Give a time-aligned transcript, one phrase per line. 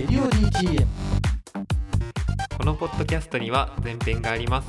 [0.00, 0.86] レディオ DTM
[2.56, 4.68] このポッドキャストには前編があります。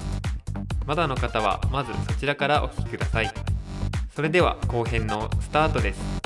[0.86, 3.32] まだの方はまずそちらからお聞きください。
[4.14, 6.21] それでは後編のスタートです。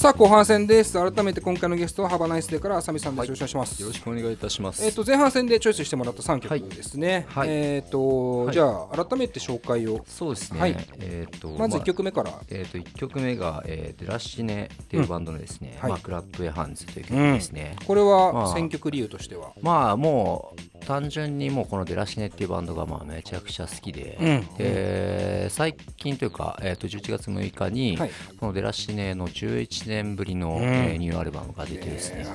[0.00, 0.94] さあ後半戦です。
[0.94, 3.82] 改めて今回のゲストはハバナイスデーから浅見さんです、よろしくお願いします。
[3.82, 4.82] よろしくお願いいたします。
[4.82, 6.74] えっ、と前半戦でチョイスしてもらった3はい曲。
[6.74, 7.48] ですね、はい。
[7.50, 10.02] えっ、と、はいじゃあ改めて紹介を。
[10.08, 10.58] そうですね。
[10.58, 10.76] はい。
[11.00, 15.80] えっ、とまず1曲目から、えっ、と一曲目が、えー、デラシネっていうバンドのですね、うん。
[15.82, 15.90] はい。
[15.90, 17.76] まあクラッドエハンズという曲ですね。
[17.84, 24.56] これまはあ選曲理由としては、まあもう単純にもうこのデラシネっていうバンドがまあめちゃくちゃ好きで、うん。
[24.56, 28.10] で最近というか、えー、と11月6日に、はい。
[28.38, 30.62] このデラシネの11年ぶりの、ん。
[30.62, 32.26] えーニューアルバムが出てですね、ね。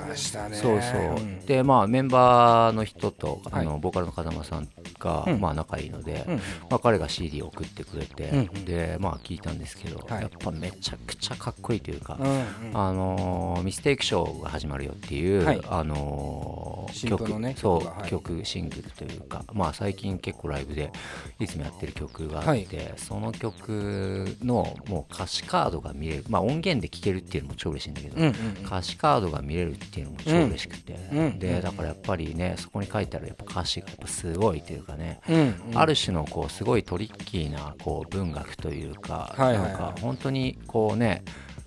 [0.52, 1.44] そうそう、ん。
[1.46, 5.40] でまあメンバーの人とあの、はいボーカルの風間さんが、うん。
[5.40, 6.34] まあ仲いいので、うん。
[6.36, 6.40] ま
[6.76, 8.38] あ、彼が CD を送ってくれて、うん。
[8.38, 10.22] うんでまあ聞いたんですけど、はい。
[10.22, 12.44] やっぱめちゃくちゃかっこいいというか、うんうん。
[12.74, 15.60] あのーミステイクショーが始まるよっていう、はい。
[15.68, 20.92] あのー新譜のねそう曲シングルというかまあ最近結構ライブで
[21.40, 28.32] いつもやってる曲があって、その曲のもう歌詞カードが見れるまあ音源で聴けるっていうのも超嬉しいんだけど、うんうん
[28.64, 31.38] 歌詞カードが見れるっていうのも超嬉しくて、うん。
[31.38, 35.78] でだからやっぱりねそこに書いてあるやっぱ歌詞がやっぱすごいというかね、うんうん。
[35.78, 39.68] ある種のこうすごいトリッキーなこう文学というか、はいはいはい。
[39.68, 41.22] なんか本当にこうね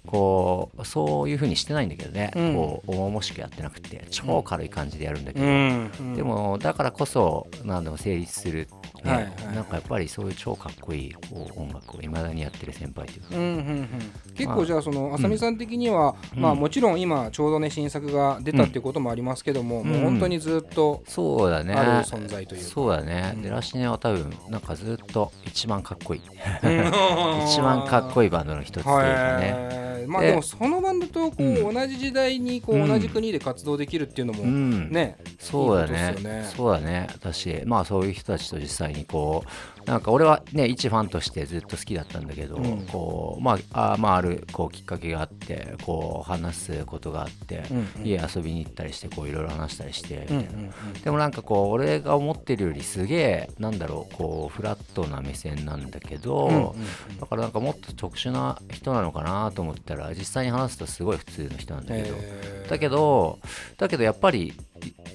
[0.09, 2.55] こうそういう風にしてないんだけどね、うん。
[2.55, 5.91] こう重々しくやってなくて超軽い感じでやるんだけど、うん。
[5.99, 6.15] うん。
[6.15, 8.67] でもだからこそ何でも成立する、
[9.03, 9.55] ねはいはい。
[9.55, 13.89] なんかやっぱりそういう超かっこいいこう音楽をいまだにやってる先輩というか、うんうんうん、
[14.33, 21.75] 結構じゃあその浅見さん的には、まあもちろん今ちょうどね新作が出たっていうこともありますけども、もう本当にずっとそうだね。
[21.75, 22.67] ある存在というか。
[22.67, 26.21] そうだね、デラシネは多分なんかずっと一番かっこいい。
[27.45, 29.03] 一番かっこいいバンドの一つというか
[29.39, 31.73] ね、はいまあででもそのバンドとこう、うん。
[31.73, 32.87] 同じ時代にこう、うん。
[32.87, 34.91] 同じ国で活動できるっていうのも、うん。
[34.91, 36.15] ねそうだね。
[36.21, 36.45] ね。
[36.55, 37.07] そうだね。
[37.13, 39.43] 私まあそういう人たちと実際にこ
[39.78, 42.85] うなんか俺はね一ファンとしてずっと好きだったんだけど、うん。
[42.87, 48.05] こうまああまああるこうきっかけがあってこう話すことがあって、うんうん。
[48.05, 50.69] 家遊びに行ったりしてこういろいろ話したりしてみたいな、うんうん
[51.03, 62.69] でもなんかこう俺が思ってるよりすげえなんだろうこうフラットな目線なんだけど、うんうんだからなんかもっと特殊な人なのかなと思ったら実際に話すとすごい普通の人なんだけど、えー。
[62.69, 63.39] だけど
[63.77, 64.53] だけどやっぱり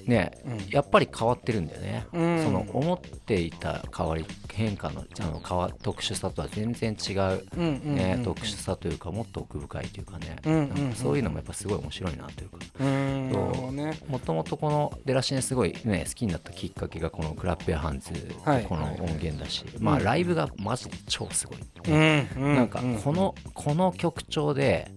[0.05, 0.69] ね、うん。
[0.69, 2.43] やっぱり変わってるんだよね、うん。
[2.43, 10.69] その思っていた変わり変化のあの変わ特殊さとは全然違う、うんうんうんね特殊さというかもっと奥深いというかね、うんうんうん。
[10.69, 12.57] なんかそういうのもやっぱすごい面白いなというか。
[12.79, 13.69] うん。
[13.69, 13.71] う。
[13.73, 13.99] ね。
[14.07, 18.11] もともとこの出だしねすごいね好きになったきっかけがこのクラッペアハンズ
[18.43, 18.63] はい。
[18.63, 22.27] この音源だし、まあライブがマジで超すごい、うん。
[22.37, 24.91] うなんかこのこの曲調で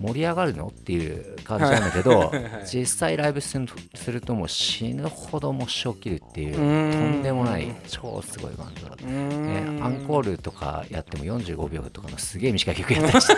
[0.00, 0.68] 盛り上がるの？
[0.68, 2.32] っていう感じなんだけど、
[2.64, 7.20] 実際ライブするともう死ぬほどもし起きるっていうとうん。
[7.20, 13.34] んでもない超すごいバンドだね、アンコールとかやっても45秒とかのすげえ短い曲やったりして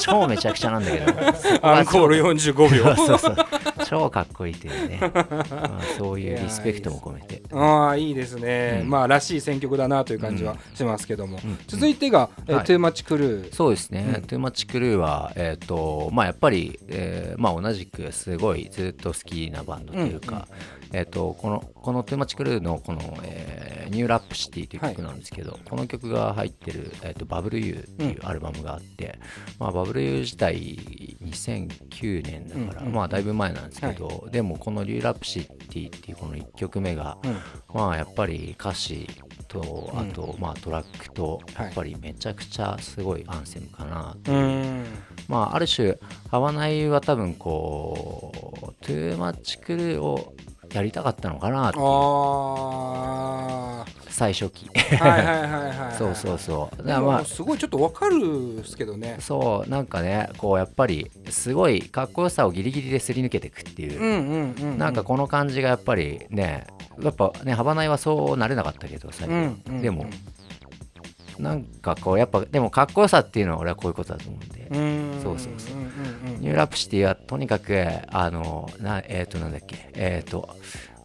[0.00, 1.06] 超めちゃくちゃなんだけど。
[1.66, 2.96] アンコール45秒。
[3.06, 3.36] そうそう
[3.88, 7.42] 超かっこいいというね、まあ、そういうリスペクトも込めて。
[7.52, 8.90] ああいいですね、うん。
[8.90, 11.58] まあらしい選曲だなという感じはしますけども、うん。
[11.66, 12.64] 続いてが、えーはい。
[12.64, 13.54] トゥーマッチクルー。
[13.54, 14.22] そうですね、うん。
[14.22, 20.48] トゥーマッチクルーは、えーとまあ、やっぱり、えーまあ、同じくすごいずっと好きなバンドというか、
[20.92, 29.18] えー、とこのこのトゥーマッチクルーのこの、えーニューラップシティという曲なんですけど、この曲が入ってる、えー、とバブル U っていうアルバムがあって、
[29.58, 37.36] まあ、バブル U 自体2009年だから、うんうんまあ、だいぶ前なんですけど、でもこのニューラップシティっていうこの1曲目が、うん。
[37.74, 39.06] まあやっぱり歌詞
[39.48, 41.66] とあとまあトラックとはい。
[41.66, 44.84] やっぱりめちゃくちゃすごいアンセムかなとういう、ん。
[45.28, 45.98] まあある種
[46.30, 48.32] 「ハワナイ」は多分こ
[48.62, 50.34] う「トゥーマッチクルー」を
[50.72, 51.84] やりたかったのかなっていう。
[51.84, 54.70] あ最初期。
[55.00, 55.36] あはいはい
[55.78, 56.76] はい そうそうそう。
[56.78, 59.16] だからまあすごいちょっとわかるんですけどね。
[59.20, 66.66] そうなんかねこうやっぱりすごいかっこよさをギリギリですり抜けていくっていう、うんうんうんなんかこの感じがやっぱりね
[67.00, 69.82] やっぱねハバナイはそうなれなかったけど最う初、んうん。
[69.82, 70.06] でも
[71.38, 75.20] なんかこうやっぱでもかっこよさっていうのは俺はこういうことだと思うんで、うん。
[75.22, 75.76] そうそうそう。
[76.40, 79.90] ニューラップシティはとにかくあのなえっ、となんだっけ。
[79.94, 80.48] えっ、と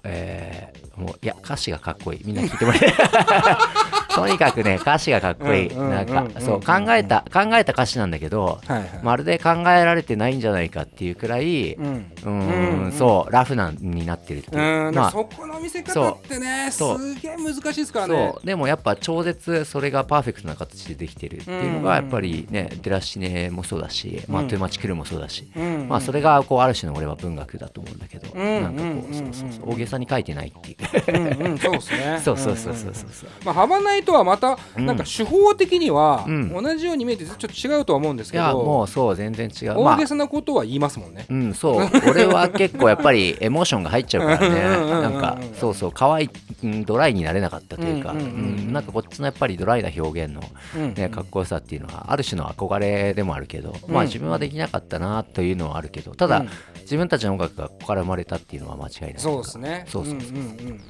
[0.04, 2.22] えーもういや歌詞がかっこいい。
[2.26, 9.00] みんな聞いてもらえとにかくね歌詞がかっこいい、なんか、うんそう考えた考えた歌詞なんだけど、はいはい。
[9.04, 12.94] まるで考えられてないんじゃないかっていうくらい、うん。
[12.98, 14.88] そうラフなになってるっていう。
[14.88, 16.84] うん、まあそこの見せ方ってねす
[17.16, 18.34] げえ難しいですからね。
[18.44, 25.88] でもやっぱ超絶それがパーフェクトな形でできてるっていうのがやっぱりねデラシネもそうだし、まあ、うんトゥーマチクルーもそうだし、うん。
[25.88, 29.00] まあそれがこうある種の俺は文学だと思うんだけど、うんなんかこうん。
[29.00, 29.66] うそうそうそう。
[29.66, 31.54] うん大げさに書いてないっていう。
[31.56, 32.20] うそうですね。
[32.24, 33.10] そうそうそうそうそう。
[33.12, 34.86] そうまあ、ハバナイとはまた、うん。
[34.86, 36.50] なんか手法的にはうん。
[36.52, 39.76] 同じように見えてちょっと違うとは思うんですいけど、やもうそう全然違う。
[39.76, 39.96] まあ。
[39.96, 41.26] 大げさなことは言いますもんね。
[41.30, 41.90] うん、そう。
[42.10, 44.48] 俺は結構やっぱり エモーションが入っちゃうからね。
[44.48, 46.30] うんうんうんうんなんかそうそう可愛い
[46.64, 48.32] うんドライになれなかったというか、うんうんうんう
[48.70, 48.74] ん。
[48.74, 50.42] なんかこっちのやっぱりドライな表現の、
[50.76, 56.50] うんね、かっこよさっていうのはある種の憧れでもあるけど、まあうん自分はできなかったなというのはあるけどただ、うん。
[56.82, 59.86] 自分たちの音楽がここから生まれたっていうのは間違いないそうですね。
[59.88, 60.30] そうそうそう。
[60.30, 60.82] うんうんうん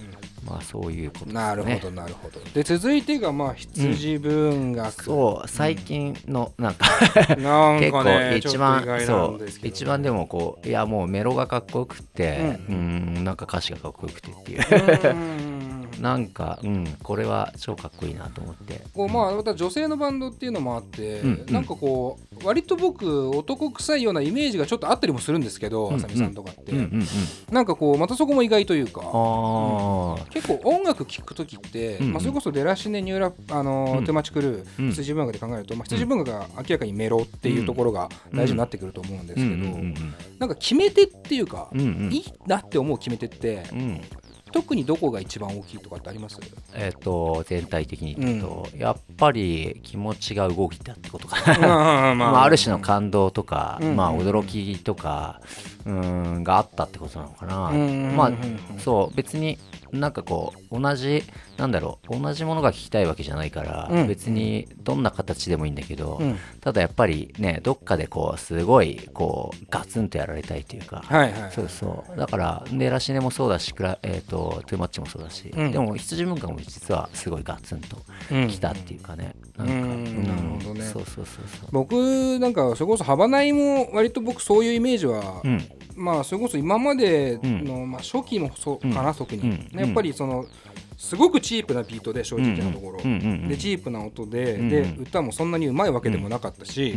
[0.46, 1.34] まあそういうことですね。
[1.34, 2.40] うんなるほどなるほど。
[2.54, 5.04] で続いてがまあ羊文学。
[5.04, 6.88] そう最近のなんか
[7.38, 7.80] なん。
[7.80, 15.16] 結構かね一番ちょっと意外そう一番でもこういやもうメロがかっこよくってううんなんか歌詞がかっこよくてっていう。
[15.16, 15.51] うん
[16.02, 18.82] なんか、うん、これは超かっこいいなと思って。
[18.94, 21.54] こうまあまた女性のバンドっていうのもあって、うんうん。
[21.54, 26.74] なんかこう割と僕男臭いようなイメージがちょっとあったりもするんですけど、うんあさみさんとかって。
[27.52, 29.02] なんかこうまたそこも意外というか。
[30.32, 34.06] 結構音楽聴く時って、まあ、それこそデラシネニューラあのーうん。
[34.06, 34.90] トゥマチクルうん。
[34.90, 39.78] ー羊文化で考えると、まあ、羊文化が明らかにメロっていうところが大事になってくると思うんですけど、
[40.40, 41.78] なんか決め手っていうか、い
[42.18, 44.02] いなって思う決め手ってうん
[44.52, 46.40] 特にどこが一番大きいとかってあります？
[46.74, 51.68] えっ、と全体的に言うと、やっぱり気持ちが動いたってことかな。
[52.16, 53.96] ままあ、ある種の感動とか、うん。
[53.96, 55.42] まあ、驚きとか、
[55.86, 57.70] うん、があったってことなのかな。
[57.70, 58.16] うん。
[58.16, 58.36] まあうん。
[58.36, 58.38] う
[58.78, 59.58] ん、そう、別に
[59.92, 61.24] なんかこう、同じ、
[61.62, 64.08] なんだろう、同じものが聞きたいわけじゃないから、うん。
[64.08, 66.40] 別にどんな形でもいいんだけど、うん。
[66.60, 72.18] ただやっぱりね、どっかでこう、すごい、こう、ガツンとやられたいというか、はいはいそうそう。
[72.18, 75.72] だから、で、ラシネもそうだし、えっ、と、トゥーマッチもそうだし、うん。
[75.72, 77.98] でも、羊文化も実はすごいガツンと
[78.32, 78.48] うん。
[78.48, 79.82] きたっていうかね、なんか、うん。
[79.82, 80.24] うん。
[80.24, 80.82] なるほどね。
[80.82, 81.70] そうそうそうそう。
[81.72, 85.64] 僕なんかそれこそハバナイも割と僕そういうイメージは、うん、
[86.02, 89.46] まあそれこそ今までの、まあ、初期もそうかな、特に、う
[89.76, 89.80] ん。
[89.80, 90.46] やっぱりその
[90.98, 96.96] すごくチープなビートで正直なところ、でチープな音で,、で歌もそんなにうまいわけでもなかったし、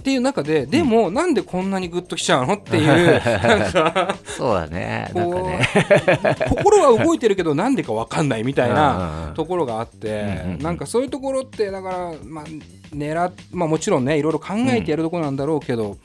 [0.00, 5.12] っていう中ででも、なんでこんなにグッときちゃうのっていうなんか そうだね、
[6.48, 12.44] 心は動いてるけどなんでか分かんないみたいなんところがあって、なんかそういうところってだからまあ
[12.92, 15.98] 狙っまあもちろんねいろいろ考えてやるところなんだろうけど、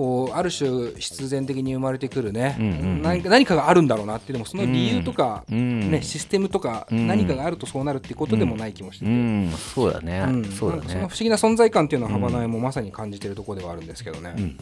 [0.00, 2.56] こうある種必然的に生まれてくるね、
[3.02, 5.90] 何か何かがあるんだろうなってでもその理由とか、うん。
[5.90, 7.06] ね、システムとかうん。
[7.06, 10.44] 何かがあるとそうなるっていうことでもない気もしてて、うん、そうだね、うん。
[10.46, 10.84] そうだね。
[10.86, 11.12] その不。
[11.12, 14.56] 思議な存在感っていうのは幅内もまさに感じてるところではあるんですけどね。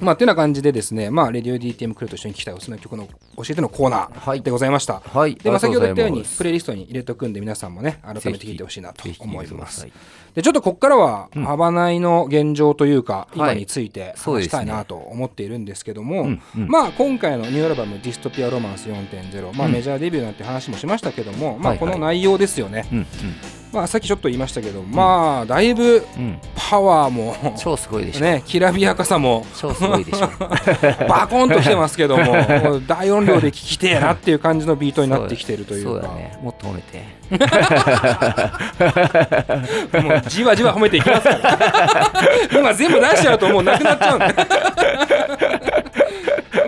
[0.00, 3.06] まあ、てな感じでですね、まあ、レディオ DTM クルーと一緒に聞きたいおすすめの曲の
[3.36, 5.00] 教えてのコーナはいーでございました。
[5.00, 5.34] はい。
[5.34, 9.86] で、まあ、先ほど言ったようにプレイリストに入れておくんで皆さんもね改めて聞いてほしいなと思います。
[10.34, 16.68] でちょっとここからは幅内の現状というか、今について話したいなと思っているんですけども、うんうん。
[16.68, 19.72] まあ今回のニューアルバム「ディストピア・ロマンス4.0」まあ、うん。
[19.72, 21.92] メジャーデビューなんて話もしましたけども、まあ、はいはい。
[21.92, 23.06] この内容ですよね、うん
[23.72, 26.04] まあ、さっきちょっと言いましたけど、まあだいぶ。
[26.56, 28.20] パワーも超すごいでしょ。
[28.20, 30.28] ねきらびやかさも超すごいでしょ。
[31.08, 36.38] バコンときてますけども大音量で聴きてえなっていう感じのビートになってきてるというかそうだね。
[36.42, 37.20] もっと褒めて。
[40.00, 42.12] もうじわじわ褒めていきますから
[42.52, 44.26] 今全部出しちゃうともうなくなっちゃうんで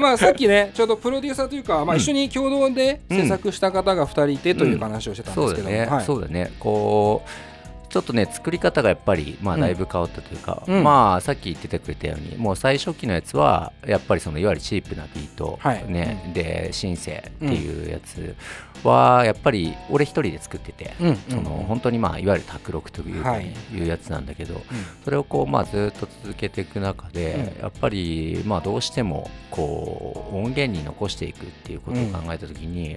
[0.03, 6.53] まあ さっきねちょうどプロデューサーというか、まあ、一緒に共同で制作した方が2人いてという話をしてたんですけども、そうだね、はいそうだね。
[6.59, 7.52] こう。
[7.93, 9.61] ちょっとね作り方がやっぱりまあうん。
[9.61, 10.83] だいぶ変わったというか、うん。
[10.83, 15.87] まあさっき言っててくれたようにもう最初期のやつはやっぱりそのいわゆるチープなビート、はい。
[15.87, 18.35] ねでシンセっていうやつ
[18.83, 21.17] はやっぱり俺一人で作ってて、うん。
[21.29, 24.63] その本当にまあいわゆる卓録というか、ねい、うやつなんだけど、
[25.05, 27.63] それをこうまあずっと続けていく中で、うん。
[27.63, 32.97] やっぱりまあどうしてもこう音源に残していくっていうことを考えた時に、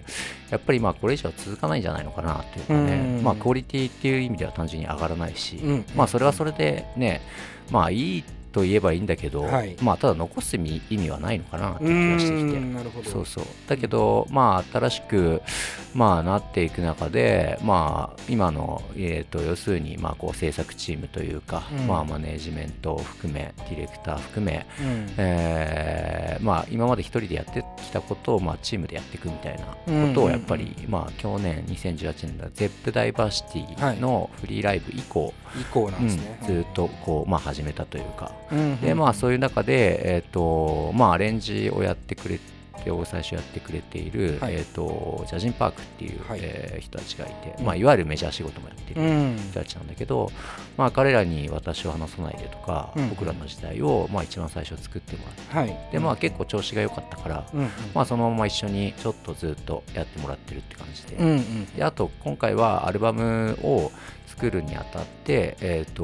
[0.49, 3.23] やっぱりまあこれ以上続かないんじゃないのかなっていうかね、うん。
[3.23, 5.85] まあクオリティっていう意味では単純に上がらないし、うん。
[5.95, 7.21] まあそれはそれでね
[7.71, 8.23] まあいいっ
[8.55, 9.75] と言えばいいんだけど、はい。
[9.81, 10.59] まあただ残す意
[10.89, 12.57] 味はないのかなって気がしてきて。
[12.57, 13.09] うんなるほど。
[13.09, 13.45] そうそう。
[13.67, 15.41] だけどまあ新しく
[15.93, 21.87] まあなっていく中でまあ今の、えー、と要するにまあこう制作チームというか、うん。
[21.87, 25.13] まあマネージメントを含めディレクター含め、うん。
[25.17, 42.43] えーまあ今まで一人でやってきたことをまあチームでやっていくみたいなことをやっぱり、まあ去年2018年の ZEP ダイバーシティのフリーライブ以降、以降なんですね、うんずっとこう、まあ、始めたというか、うんでまあそういう中で、えーとまあ、アレンジをやってくれて
[42.91, 49.37] を最初やってくれている、はいえー、とジャジンパークっていう、はいえー人たちがいて、うんまあ、いわゆるメジャー仕事もやっているうん。
[49.37, 50.31] 人たちなんだけど、
[50.77, 55.33] まあ、彼らに私を話さないでとか、うん僕らの時代を、まあ、一番最初作ってもらっ
[55.65, 55.89] てはい。
[55.91, 61.65] で、まあ、結構調子が良かったから、うんまあ、そのまま一緒にちょっとずっとやってもらってるって感じで,、うんうん。
[61.75, 63.91] であと今回はアルバムを
[64.35, 66.03] 作るにあたって、えー、と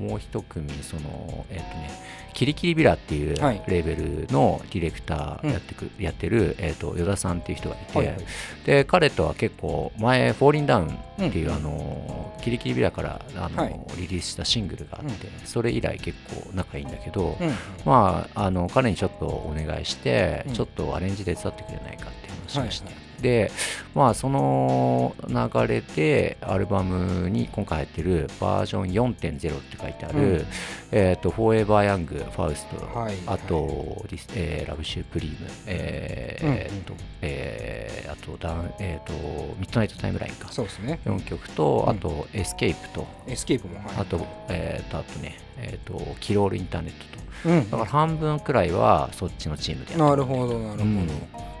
[0.00, 1.90] もう一組その、えーとね、
[2.32, 3.62] キリキリビラっていうはい。
[3.66, 8.16] レーベルのディレクターやってく、やってる、えー、と依田さんっていう人がいて、はいはい。
[8.64, 10.88] で彼とは結構前「フォーリンダウン」
[11.26, 13.80] っていう、うんあのキリキリビラからあの、はい。
[13.96, 17.50] リリースしたシングルがあって、それ以来結構仲いいんだけど、うん
[17.84, 20.54] まあ、あの彼にちょっとお願いして、うん。
[20.54, 23.50] ちょっとアレンジ手伝ってくれないかっていう話をして、はいはで、
[23.94, 30.46] まあ、その流れでアルバムに今回入ってるバージョン4.0って書いてある、うん。
[30.92, 33.14] えーと Forever Young、 Faust、はい。
[33.26, 36.52] あと、ディスえー Love Supreme、えーうん。
[36.54, 39.12] えーとえーあとダン、えーと、
[39.58, 40.48] Midnight Timeline か。
[40.52, 41.00] そうですね。
[41.04, 41.90] 4曲と、うん。
[41.90, 43.86] あと、 Escape と、 Escape もはい。
[43.98, 50.16] あと、えーと、あとね、えーと、 Kill All Internet と、うんだから半分くらいはそっちのチームでやな。
[50.16, 51.08] るほどなるほど、うん。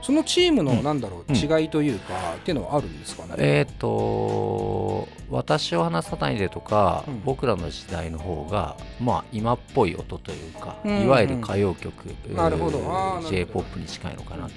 [0.02, 1.36] そのチームのうんなんだろう、うん。
[1.36, 7.22] 違いというかっていうのはあるんですかね、えっ、と私を話さないでとか、うん。
[7.24, 12.78] 僕らの時代の方がまあ今っぽい音というか、うんいわゆる歌謡曲、なるほど。
[12.78, 13.30] あーなるほど。
[13.30, 14.52] J p o p に近いのかなと。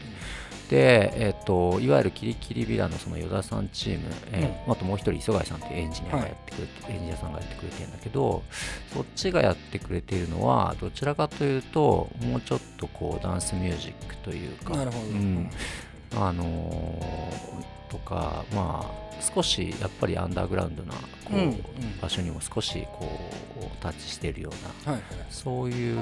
[0.70, 8.44] で、えっといわゆるキリキリビラのその依田さんチーム、えーあともう一人磯貝さんっていうエンジニアがやってくれて、エンジニアさんがやってくれてるんだけど
[8.94, 15.50] そっちがやってくれているのはどちらかというともうちょっとこうダンスミュージックというかなるほど、うん。
[16.16, 21.00] あのーとかまあ少しやっぱりアンダーグラウンドなこ
[21.32, 21.64] う、うんうん。
[22.02, 23.20] 場所にも少しこ
[23.62, 24.50] うタッチしているよ
[24.86, 25.26] うなはいはい。
[25.30, 26.00] そういう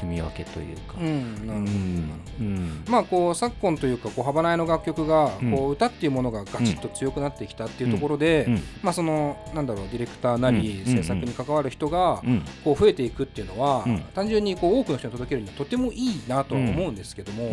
[0.00, 5.52] 住み分けというか、うんなるほど、まあこう昨今というかこう幅内の楽曲がうん。
[5.52, 8.62] こう歌っていうものがガチッと強くなってきたっていうところで、うん。
[8.82, 10.92] まあそのなんだろうディレクターなりうん。
[10.92, 12.42] 制作に関わる人がうん。
[12.64, 14.00] こう増えていくっていうのは、うん。
[14.12, 17.52] 単純にこう多くの人に届けるにはとてもいいなとは思うんですけども、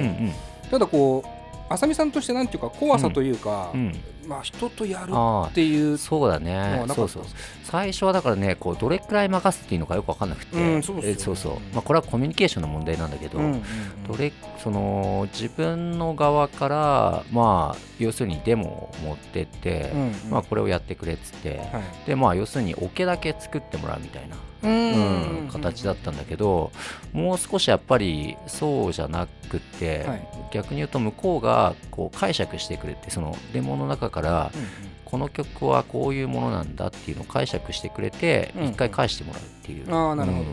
[0.71, 1.40] ただこう
[1.73, 3.95] 浅見さんとしてなんていうか怖さというか、うん。
[4.27, 7.23] まあ人とやるあっていうあそうだのねそうそう。
[7.63, 13.63] 最初はだからねこうどれくらい任せていいのかよく分かんなくて、うんそうねえそうそう、まあ、これはコミュニケーションの問題なんだけど、うんうんうん。
[14.07, 14.31] どれ
[14.63, 20.13] その自分の側からまあ要するにデモを持ってって、うんうん。
[20.29, 22.07] まあ、これをやってくれっつって、はい。
[22.07, 26.71] でまあ要するにオケだけ作ってもらうみたいな、うんうん形だったんだけど
[27.13, 30.27] もう少しやっぱりそうじゃなくて、はい。
[30.51, 34.67] 逆に言うと向こうがこう解釈してくれてそのデモの中からうんうん。
[35.05, 40.49] この曲はこういうものなんだっていうのを解釈してくれてうん一回返してもらうっていう、ああなるほど、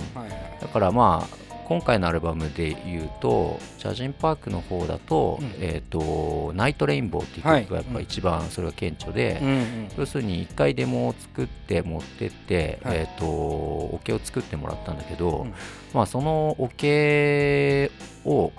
[0.61, 5.53] だからまあ今回のアルバムで言うと「ジャジンパーク」の方だと「うん。
[5.61, 9.89] えー、とナイトレインボー」っていう曲がやっぱ一番それが顕著で、うんうん。
[9.99, 12.97] 要するに一回デモを作って持ってって、はい。
[12.99, 15.55] えー、とオケを作ってもらったんだけど、うん。
[15.93, 17.91] まあ、そのオケ
[18.25, 18.51] を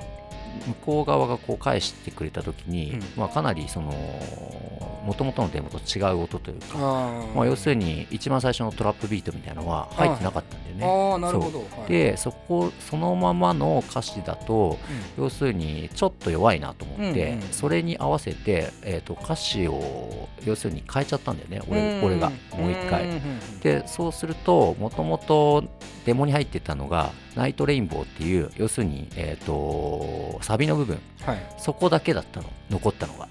[0.67, 3.03] 向こう側がこう返してくれた時に、うん。
[3.17, 3.93] まあ、かなりその
[5.05, 10.85] 元々のデモと違う音というか、まあ、要するに一番最初のトラップビートみたいなのは入ってなかったんだよね。
[10.85, 11.59] ああなるほど。
[11.59, 11.89] はい。
[11.89, 14.77] でそこそのままの歌詞だと
[15.17, 21.61] 要するにちょっと弱いなと思って、うんうんそれに合わせて、えー、と歌詞を要するに変えちゃったんだよね。
[21.67, 23.05] 俺俺がもう一回。
[23.05, 25.63] んんんでそうするともともと
[26.05, 30.99] デモに入ってたのが「ナイトレインボー」っていう要するに、えー、とサビの部分。
[31.21, 31.37] はい。
[31.57, 32.49] そこだけだったの。
[32.69, 33.27] 残ったのが。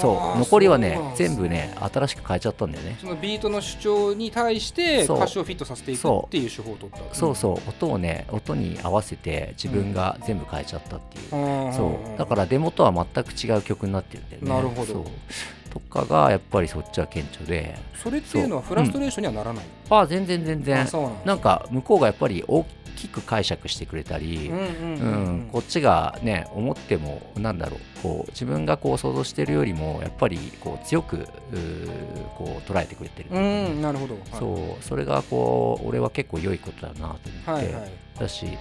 [0.00, 0.38] そう。
[0.38, 2.98] 残りはねね全部ね新しく変えちゃったんだよね。
[3.00, 7.68] そのビートの主張に対して歌詞をフィットさせていくっていう手法を取ったそうそう。
[7.68, 11.36] 音をね音に合わせて自分が全部変えちゃったっていう。
[11.36, 11.72] うん。
[11.72, 12.18] そう。
[12.18, 14.48] だからデモとは全く違う曲になってるんだよね。
[14.48, 15.04] なるほど。
[15.70, 17.76] とかがやっぱりそっちは顕著で。
[18.00, 20.86] それっていうのはフラストレーションにはならない、あ全然全然。
[21.24, 22.66] なんか向こうがやっぱり大き
[23.08, 31.88] く解釈してくれたり、うんこっちがね思ってもなんだろうこう自分がこう想像してるよりもやっぱりこう強くうー
[32.36, 34.22] こう捉えてくれてる、うんなるほど、はい。
[34.38, 37.92] そうそれがこう俺は結構良いことだなと思って、はいはい。
[38.18, 38.52] だし、うん、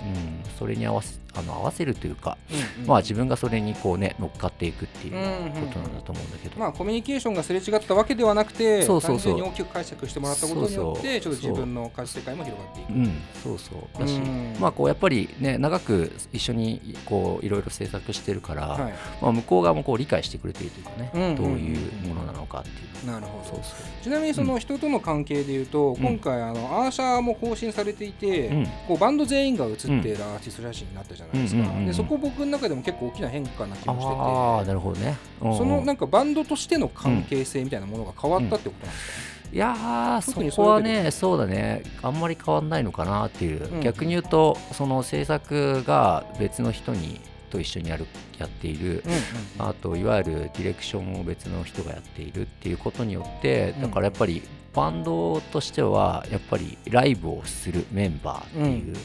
[0.58, 2.88] それに合わせあの合わせるというか、うんうん。
[2.88, 5.68] まあ自分がそれにこうね乗っかっていくっていううんうんうん。
[5.68, 9.34] ことなんだと思うんだけど、まあ、コミュニケーションがすれ違ったわけではなくてそうそうそう。
[9.34, 12.94] 単純に大きく解釈してもらったことによってちょっと自分の価値世界も広がっていく。
[12.94, 14.00] うん、そうそう。
[14.00, 14.56] だし、うん。
[14.60, 21.36] まあこうやっぱりね長く一緒にこういろいろ制作してるから、はい、まあ、向こう側もこう理解してくれているというかね、うんうんうん。
[21.36, 23.12] どういうものなのかっていう。
[23.12, 23.50] なるほど。
[23.50, 24.04] そうそう。
[24.04, 25.96] ちなみにその人との関係でいうと、ん。
[25.98, 28.66] 今回あのアーシャーも更新されていて、うん。
[28.88, 41.84] こうバンド全員が写っているアーティスト写真になったじゃないですか、でそこ僕の中でも結構大きな変化な気もしててああなるほどね、そのなんかバンドとしての関係性みたいなものが変わったってことなんですか、いやそこはねそうだね。
[42.02, 43.82] あんまり変わんないのかなっていう、うん。
[43.82, 47.20] 逆に言うとその制作が別の人に
[47.54, 48.08] と一緒にやる
[48.40, 53.82] やっている、うんあといわゆるディレクションを別の人がやっているっていうことによってうん。
[53.84, 54.42] だからやっぱり
[54.74, 58.72] バンドとしてはやっぱりライブをするメンバーってうんうん。
[58.72, 58.96] いう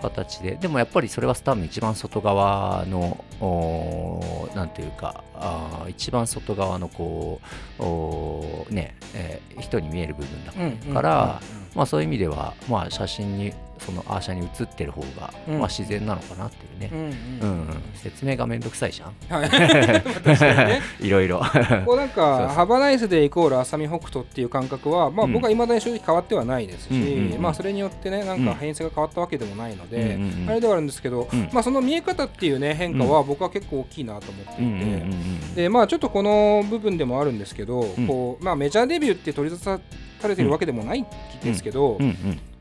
[0.00, 7.40] 形で、でもやっぱりそれは多分一番外側のおーなんていうかあー一番外側のこ
[7.78, 11.40] うね、えー人に見える部分だうんうんから、
[11.74, 13.52] まあ、そういう意味では、まあ、写真に
[13.84, 15.58] そのアーシャに写ってる方が、うん。
[15.58, 17.06] まあ、自然なのかなっていうね、うんうん。
[17.06, 17.60] ううん。
[17.62, 19.50] ん説明がめんどくさいじゃんはい。
[20.68, 20.80] ね。
[21.00, 21.40] いろいろ。
[21.86, 25.32] こうなんかハバナイスでイコール浅見北斗っていう感覚は、まあ、うん。
[25.32, 26.92] 僕はいまだに正直変わってはないですし、
[27.38, 28.46] まあ、それによってねなんうん。
[28.46, 30.50] か編成が変わったわけでもないので、うんうんうん。
[30.50, 31.48] あれではあるんですけど、うん。
[31.52, 34.62] まあ、その見え方っていうね変化は僕は結構大きいなと思っていて。
[34.62, 35.54] うんうんうんうん。
[35.54, 38.06] でまあ、ちょっとこの部分でもあるんですけど、ん。
[38.06, 39.80] こうまあ、メジャーデビューって取り沙汰
[40.20, 41.06] されてるわけでもないん
[41.42, 41.98] ですけど、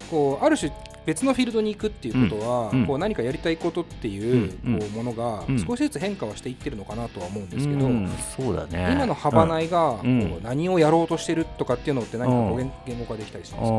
[0.09, 0.71] こうある種
[1.05, 5.59] 別のフィールドに行くっていうことは、こう何かやりたいことっていう,、こうものがうん。
[5.59, 8.93] 少しずつ変化はしていってるのかなとは思うんですけど、うんそうだね。
[8.93, 10.39] 今の幅内がこううん。
[10.43, 13.71] 何をやろうとしてるとかっていうのって何かこううん言言語化できたりします。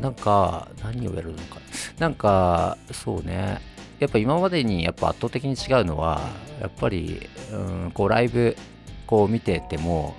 [0.00, 1.58] なんか何をやるのか。
[1.98, 3.60] なんかそうね。
[3.98, 6.20] やっぱ今までにやっぱ圧倒的に違うのは
[6.60, 7.56] やっぱり、う
[7.86, 8.56] ん、こうライブ
[9.06, 10.14] こう見てても、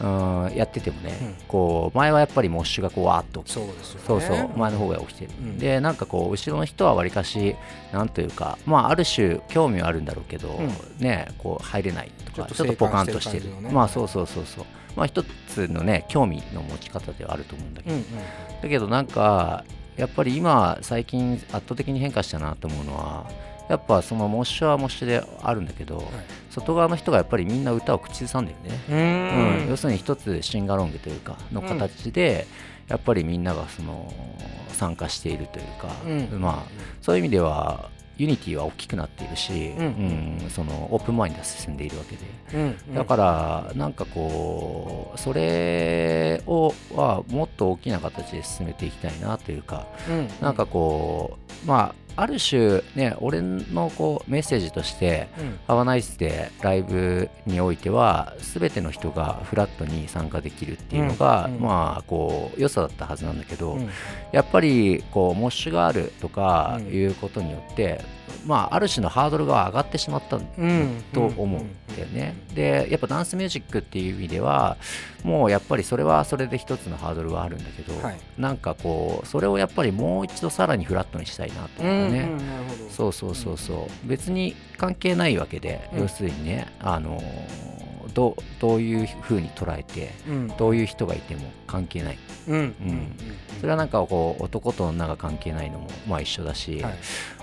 [0.00, 1.34] うん、やっててもね、うん。
[1.48, 4.04] こう前はやっぱりモッシュがこうわーっとそうですよね。
[4.06, 5.58] そうそう前の方が起きてる、うん。
[5.58, 7.56] でなんかこう後ろの人はわりかし
[7.92, 10.70] なんというかまあある種興味はあるんだろうけど、うん。
[10.98, 13.46] ねこう入れないとかちょっとポカンとしてる。
[13.60, 13.70] ね。
[13.70, 14.64] まあそうそうそうそう。
[14.96, 18.06] まあ一つのね興味の持ち方ではあると思うんだけど、うんうん。
[18.62, 19.64] だけどなんか
[19.96, 23.28] やっぱり今最近圧倒的に変化したなと思うのは
[23.68, 26.08] やっぱそのモッシュはモッシュであるんだけど、
[26.60, 29.66] 外側の人がやっぱりみんな歌を口ずさんでるね、ううん。
[29.66, 32.46] ん要するに一つシンガロングというかの形で、
[32.88, 34.12] やっぱりみんながその
[34.72, 36.40] 参加しているというか、うん。
[36.40, 36.70] まあ
[37.02, 39.84] そういう意味では unity は大きくなっているし、うん。
[40.42, 40.50] うん。
[40.50, 42.22] そのオープンマインドが進んでいるわけで、
[42.54, 42.76] うん。
[42.88, 50.28] うんだからなんかこうそれをはもっと大きな形で進めていきたいなというかうん。
[50.40, 55.58] なんかこうまあある種ね俺のこうメッセージとしてうん。
[55.68, 63.88] ハワナイスでライブにおいては全ての人がフラットに参加できるっていうのが、まあこう良さだったはずなんだけど、うん。
[64.32, 66.86] やっぱりこうモッシュがあるとかうん。
[66.88, 68.00] いうことによって、
[68.46, 70.44] まあある種のハードルが上がってしまったと
[71.20, 72.34] 思うんだよね。
[72.54, 74.76] でやっぱダンスミュージックっていう意味では
[75.24, 78.18] もうやっぱりそれはそれで一つのハードルはあるんだけど、はい。
[78.36, 82.28] なんかこうそれをやっぱりもう一度さらにフラットにしたいなとうんうね。
[82.90, 86.00] そうそうそうそう、別に関係ないわけで、うん。
[86.02, 87.22] 要するにねあの
[88.14, 90.48] どうどういうふうに捉えてうん。
[90.48, 92.18] どういう人がいても関係ない。
[92.48, 92.74] うん。
[93.60, 96.94] それはなんかこう男と女が関係ないのもまあ一緒だし、はい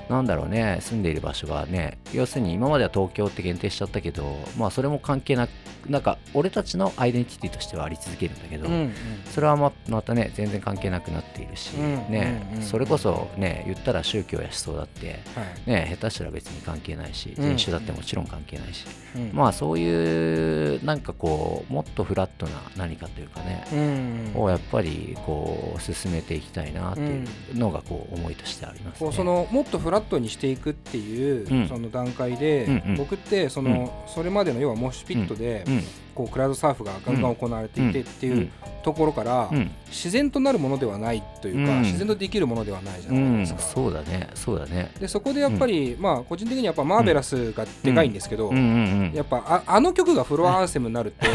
[0.09, 5.49] なんだろうね住んでいる場所がね要するに今までは東京って限定しちゃったけどまあそれも関係なく
[5.89, 8.93] なんか俺たちのアイデンティティとしてはあり続けるんだけど、うんうん。
[9.31, 15.69] それはままたね全然関係なくなっているし、うんねうんうんそれこそね言ったら宗教や思想だってはい。
[15.69, 17.55] ね下手したら別に関係ないしうん。
[17.57, 24.41] 人種だってもちろん関係ないし、うんまあそういうなんかこうもっとフラットな何かというかね、うん。
[24.41, 28.99] をやっぱりこう進めていきたいなっていうのがこう思いとしてありますね。
[28.99, 35.83] こうそのもっとフラットにしていくっていう、うんその段階で、僕ってその、それまでの要はモッシュピットで、うん
[36.15, 38.49] こうクラウドサーフがガンガン行われていてっていう
[38.83, 39.71] ところから、うん。
[39.87, 41.81] 自然となるものではないというか、うん。
[41.81, 43.59] 自然とできるものではないじゃうないですか。
[43.59, 43.63] ん。
[43.63, 44.29] そうだね。
[44.35, 44.91] そうだね。
[44.99, 51.27] でそこでやっぱり、まあ個人的にはやっぱマーベラスがでかいんですけど、やっぱああの曲がフロアアンセムになるって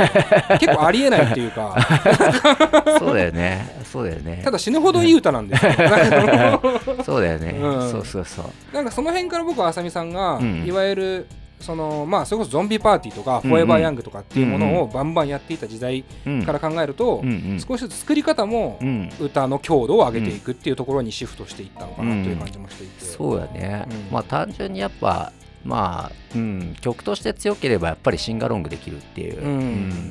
[0.58, 1.76] 結構ありえないっていうか。
[2.98, 3.82] そうだよね。
[3.84, 4.40] そうだよね。
[4.44, 5.72] ただ死ぬほどいい歌なんですよ。
[7.04, 7.90] そうだよね、うん。
[7.90, 8.74] そうそうそう。
[8.74, 10.64] なんかその辺から僕は浅見さんが、うん。
[10.64, 11.26] いわゆる
[11.60, 17.22] そのまあそれこそゾンビパーティーとか、うんフォーエバーヤングとかっていうもうんのをバンバンやっていた時代うんから考えると、
[17.66, 19.10] 少しずつ作り方もうん。
[19.20, 24.12] 歌の強度を上げていくっていうところにシフトしていったのかなという感じもしていて、そうだね、うん。
[24.12, 29.50] まあ単純にやっぱまあ、うん、曲として強ければやっぱりシンガロングできるっていう、うん。
[29.50, 29.58] う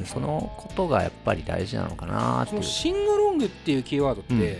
[0.04, 0.06] ん。
[0.06, 4.60] そのことがやっぱり大事なのかなってシンガロングっていうキーワードって、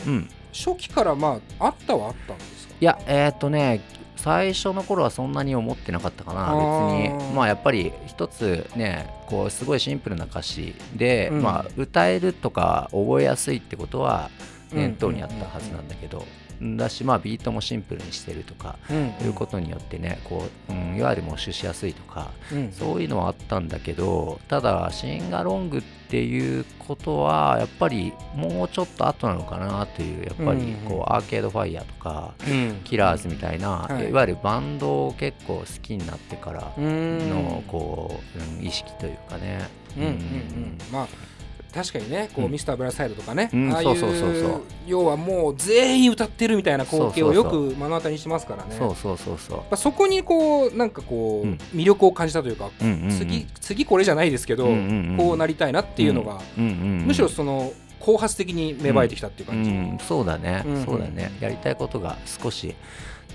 [0.52, 2.74] 初期からまああったはあったんですか？
[2.82, 3.82] いやえーっとね
[4.24, 7.34] 最初の頃はそんなに思ってなかったかな別に。
[7.34, 11.42] まあやっぱり一つねこうすごいシンプルな歌詞で、うん。
[11.42, 14.30] まあ歌えるとか覚えやすいってことは
[14.72, 14.78] うん。
[14.78, 16.26] 念頭にあったはずなんだけど、
[16.62, 19.14] だしまあビートもシンプルにしてるとかうん。
[19.26, 22.72] いうことによってねこう、うん、いわゆるモッシュしやすいとかうん。
[22.72, 32.82] そういうのはあったんだけどただシンガロングっていうことはやっぱりもうちょっと後なのかなというやっぱりうんこうアーケードファイヤーとかうん。
[32.84, 34.10] キラーズみたいな、はい。
[34.10, 37.30] い、わゆるバンドを結構好きになってからうん。
[37.30, 39.60] のこう、うん意識というかね。
[39.98, 40.10] うんうん。
[40.12, 40.78] うん。
[40.92, 41.08] まあ
[41.74, 42.52] 確かにねこう、うん。
[42.52, 44.62] ミスターブラサイドとかね、うんああいそうそうそうそう。
[44.88, 48.76] 要はもう全員歌ってるみたいな光景をよく目の当たりにしますからね。
[48.78, 49.38] そうそうそう。
[49.38, 51.54] そうそこにこうなんかこう、うん。
[51.74, 53.10] 魅力を感じたというか、うんうんうん。
[53.12, 60.86] 次次これじゃないですけど、うんうんうんこうなりたいなっていうのが、うんうんうんむしろその後発的に芽生えてきたっていう感じ、うん、そうだね、うん。
[60.86, 61.32] そうだね。
[61.42, 62.74] やりたいことが少し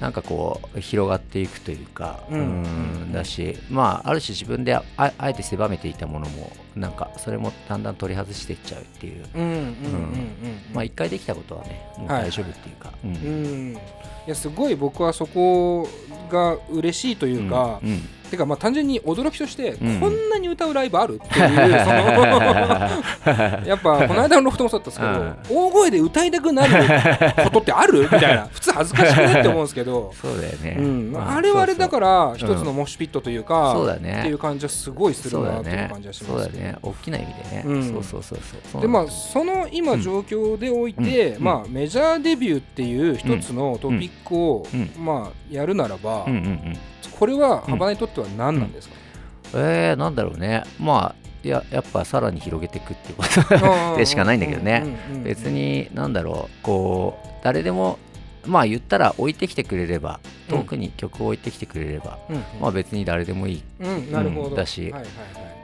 [0.05, 2.39] なんかこう広がっていくというか、うん。
[2.39, 9.25] うんだしまあある種自分でああえて狭めていたものもなんかそれもだんだん取り外していっちゃうっていう。
[10.85, 13.11] 一回できたことはねもう大丈夫っていうか、うん。
[13.11, 13.73] うん。
[13.73, 13.79] い
[14.27, 15.89] やすごい僕はそこ
[16.29, 18.03] が嬉しいというか、うん
[18.35, 20.01] てかまあ単純に驚きとして、うん。
[20.01, 21.95] こんなに歌うライブあるっていう その
[23.67, 26.73] やっぱこの間のロフトもそうだったんですけど、大声で歌いたくなる
[27.45, 28.03] ことってある？
[28.05, 28.49] みたいな。
[28.51, 31.13] 普通恥ずかしくねって思うんですけど、そうだよね、うん。
[31.13, 34.19] まあれはあれだから一つのモッシュピットというか、そうだね。
[34.21, 35.89] っていう感じはすごいするそうだなというね。
[35.91, 36.77] 感じはしそうだますけどね。
[36.83, 37.83] 大きな意味でね、うん。
[37.93, 38.61] そうそうそうそう。
[38.73, 41.45] そうでまあその今状況でおいて、うん。
[41.45, 44.91] まあ、メジャーデビューっていう一つのトピックを、うん。
[44.99, 46.79] まあ、やるならば、うんうんうん
[47.25, 48.95] これは幅にとっては何なんですか、
[49.55, 50.63] えー、なんだろうね。
[50.79, 54.83] まあいややっぱさらに広げていくっていうこと でしかないんだけどね。
[54.85, 56.63] うんうんうん別になんだろう。
[56.63, 57.99] こう誰でも
[58.45, 60.59] まあ言ったら置いてきてくれればうん。
[60.59, 62.43] 遠くに曲を置いてきてくれれば、うんうん。
[62.61, 65.07] まあ別に誰でもいい、うん、だしはいはいはい。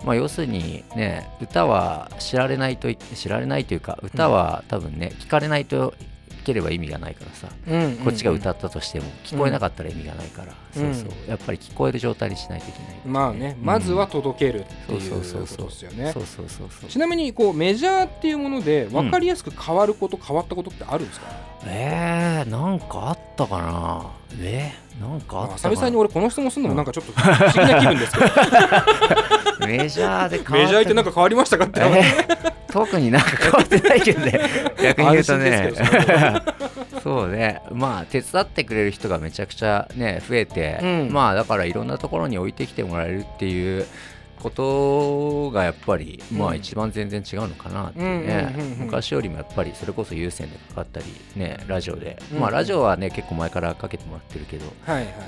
[0.03, 6.10] まあ、要するにね歌は知られないとい知られないというか歌は多分ね聞かれないと聞
[6.42, 10.94] ければ意味がないからさうんうんこっちが歌ったとしても聞こえなかったら意味がないから、うん。
[10.94, 11.31] そうそう。
[11.31, 13.64] やっぱり聞こえる状態にしないといけない、まあね、うん。
[13.64, 16.14] まずは届けるっていうことですよね。
[16.88, 21.26] ちなみにこうメジャーっていうもので分かりやすく変わること、変わったことってあるんですか？
[21.66, 24.11] えー、なんかあったかな？
[24.38, 25.54] えー、なんかあったかな。
[25.54, 28.26] 浅見さんに俺この質問するのもなんかちょっと不思議な気分ですけど。
[29.66, 34.40] メジャーで変わメジャーってなんか変わりましたかって、えー特になんか変わってないけどね。
[34.80, 35.72] 逆に言うとね。
[37.02, 37.60] そうね。
[37.72, 41.08] まあ手伝ってくれる人がめちゃくちゃね増えて、うん。
[41.10, 43.86] まあだからいろんなところに置いてきてもらえるっていう
[44.40, 46.53] ことがやっぱり、まうん。
[46.53, 48.55] あ一番全然違うのかなってね。
[48.79, 54.64] 昔よりもやっぱりそれこそ有線でかかったりねラジオで、うんまあラジオはね結構前からかけてもらってるけど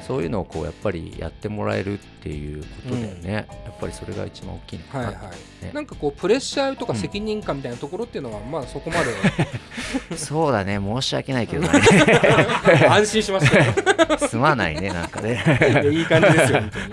[0.06, 9.12] そういうのをこうやっぱりやってもらえるっていうことだよね、やっぱりそれが一番大きいのかなはいはい、ねなんかこうプレッシャーとか責任感みたいなところっていうのは、まあそこまで
[10.16, 10.78] そうだね。
[10.78, 11.80] 申し訳ないけどね。
[12.88, 13.72] 安心しましたよ。
[14.28, 15.42] すまないねなんかね。
[15.60, 16.86] いやいい感じですよ本当に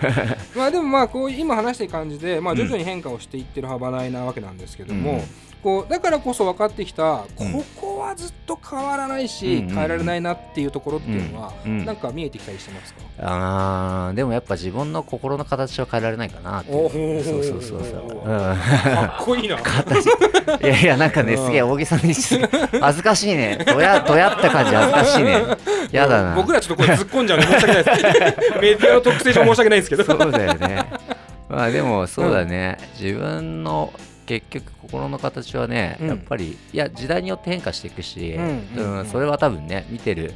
[0.55, 5.21] まあでもまあこう今話してる感じで、まあ、徐々に変化をしていってる幅内なわけなんですけども、うん。
[5.61, 7.53] こうだからこそ分かってきた、うん。
[7.53, 9.67] ここはずっと変わらないし、うん。
[9.69, 11.79] 変えられないなっていうところっていうのは、うん。
[11.79, 11.85] うん。
[11.85, 19.57] なんか見えてきたりしてますか、あーでもやっぱ自分の心の形は変えられないかなってそうそうそうそう、うん、かっこいいな。
[20.63, 21.45] いやいやなんかねうん。
[21.45, 22.39] すげえ大げさにし
[22.79, 23.63] 恥ずかしいね。
[23.65, 25.43] どやどやった感じ恥ずかしいね。
[25.91, 26.35] やだな。
[26.35, 28.51] 僕らちょっとこれ突っ込んじゃうんで申し訳ないです。
[28.61, 30.03] メディアの特性上申し訳ないんですけど。
[30.03, 30.85] そうだよね。
[31.49, 33.91] まあでもそうだね、自分の
[34.25, 36.07] 結局心の形はね、うん。
[36.07, 38.97] やっぱりいや時代によって変化していくし、うんうん。
[38.99, 40.33] うんそれは多分ね見てる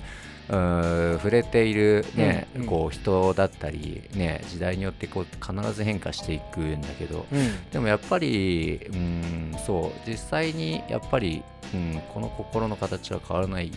[0.49, 2.67] うん触れている、ねうんうん。
[2.67, 7.69] こう人だったり、ね、時代によってこう必ず変化していくんだけどうん。
[7.71, 13.71] でもやっぱり、うん、そう実際にやっぱり、うん、この心の形は変わらない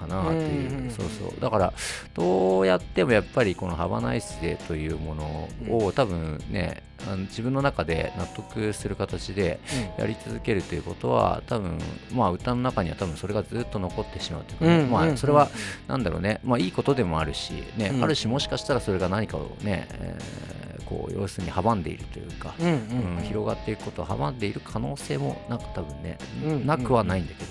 [0.00, 0.78] かなっていう,、うん。
[0.78, 0.86] うんう。
[0.88, 1.40] んそうそう。
[1.40, 1.72] だから
[2.14, 9.58] どうやってもやっぱりこの「ハバナイスデー」というものを、多分ねあの自分の中で納得する形で
[9.98, 11.78] やり続けるということは多分
[12.12, 15.48] まあ歌の中には多分それがずっと残ってしまうというかね、うんまあそれは
[15.88, 18.04] なんだろうね、まあ、いいことでもあるし、ねうん。
[18.04, 20.50] あるしもしかしたらそれが何かをね、えー
[20.90, 23.22] こう要するに阻んでいるというか、うんうんうん。
[23.22, 26.66] 広がっていくことを阻んでいる可能性もなんか多分ね、うん。
[26.66, 27.50] なくはないんだけど、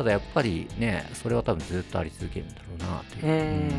[0.00, 3.70] ただやっぱりねそれは多分ずっとあり続けるんだろうなという。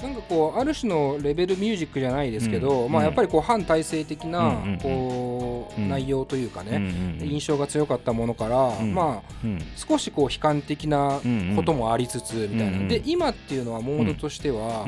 [0.00, 2.92] なんかこうある種のレベルミュージックじゃないですけど、うん。
[2.92, 5.29] まあ、やっぱりこう反体制的なうんうんうんこううん
[5.78, 8.94] 内容というかね、ん印象が強かったものから、うん。
[8.94, 9.58] まあうん。
[9.76, 14.86] 少しこう悲観的なうんこともありつつみたいな、で今っていうのはモードとしては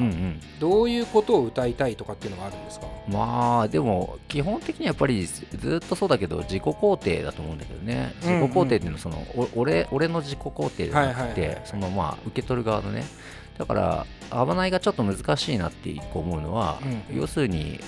[0.61, 8.15] どういうことを歌いたいとかっていうのがあるんですか、まあでも基本的にはやっぱりずずっとそうだけど自己肯定だと思うんだけどね。
[8.21, 13.05] 自己肯定っていうのはその、お俺俺の自己肯定じゃなくてそのまあ受け取る側のね。
[13.59, 16.79] だから危ないがちょっと難しいなって一個思うのは、
[17.11, 17.17] うん。
[17.17, 17.79] 要するに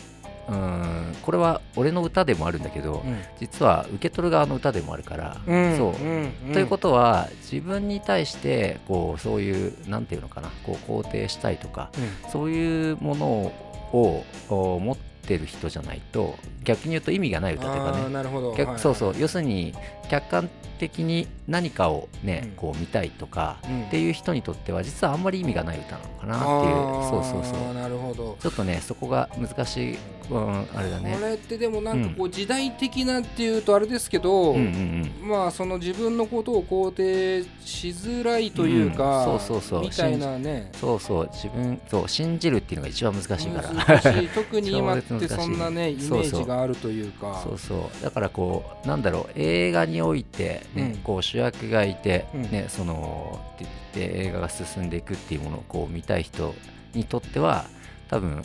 [0.49, 3.19] うーんこれは俺の歌でもあるんだけど、うん。
[3.41, 6.53] 実は受け取る側の歌でもあるから、うんそう、んん。
[6.53, 11.91] ということは自分に対してこうそういうなんていうのかなこう肯定したいとか
[12.25, 12.31] うん。
[12.31, 18.09] そういうものをを持ってる人じゃないと逆に言うと意味がない歌とかね。
[18.13, 19.15] なるほど、はい逆そうそう。
[19.19, 19.73] 要するに
[20.09, 22.51] 客観的に何かをね、うん。
[22.53, 23.83] こう見たいとか、うん。
[23.85, 27.25] っていう人にとっては実はあんまり意味がない歌なのかなっていう。
[27.25, 27.75] そうそうそう。
[27.75, 28.37] なるほど。
[28.41, 29.99] ちょっとねそこが難しい、
[30.31, 31.17] うん、あれだね。
[31.19, 35.29] これってでもなんかこう時代的なっていうとあれですけど、うんうんうん。
[35.29, 39.81] まあその自分のことを肯定しづらいというか、うんそうそうそう。
[39.83, 40.71] みたいなね。
[40.75, 41.31] そうそう。
[41.33, 44.01] 自分そう信じるっていうのが一番難しいから。
[44.35, 47.41] 特に今ってそんなねイメージがあるというか。
[47.45, 48.03] そうそう。
[48.03, 49.33] だからこうなんだろう。
[49.37, 51.03] 映画において、ねうん。
[51.03, 52.43] こう主役がいて、うん。
[52.43, 56.55] ねそのって言って映画が進んでいくっていうものをこう見たい人
[56.95, 57.67] にとっては
[58.09, 58.43] 多分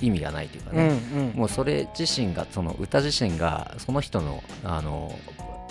[0.00, 1.00] 意味がないというかうんね、
[1.34, 1.38] うん。
[1.38, 5.16] もうそれ自身がその歌自身がその人のあの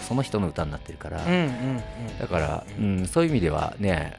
[0.02, 1.84] その人の歌になってるから、うんうん
[2.20, 4.18] だから、うん、そういう意味ではね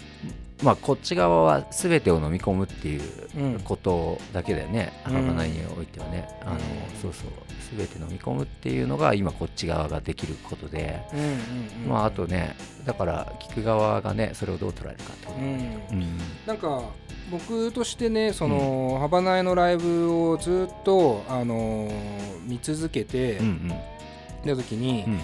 [0.62, 3.02] まあこっち側は全てを飲み込むっていう
[3.36, 3.60] うん。
[3.60, 5.12] ことだけだよね、うん。
[5.12, 6.58] ハバナイにおいてはね、あのうん。
[7.00, 7.30] そうそう。
[7.76, 15.44] 全て飲み込むっていうのが今こっち側ができることで、うんうんうんまああとねだから聞く側がねそれをどう捉えるかってことう、ん。
[15.44, 16.18] うん。
[16.46, 16.82] なんか
[17.30, 24.56] 僕としてねその、ハバナイのライブをずっと、あのー見続けて、うんうん。
[24.56, 25.20] た時に、うん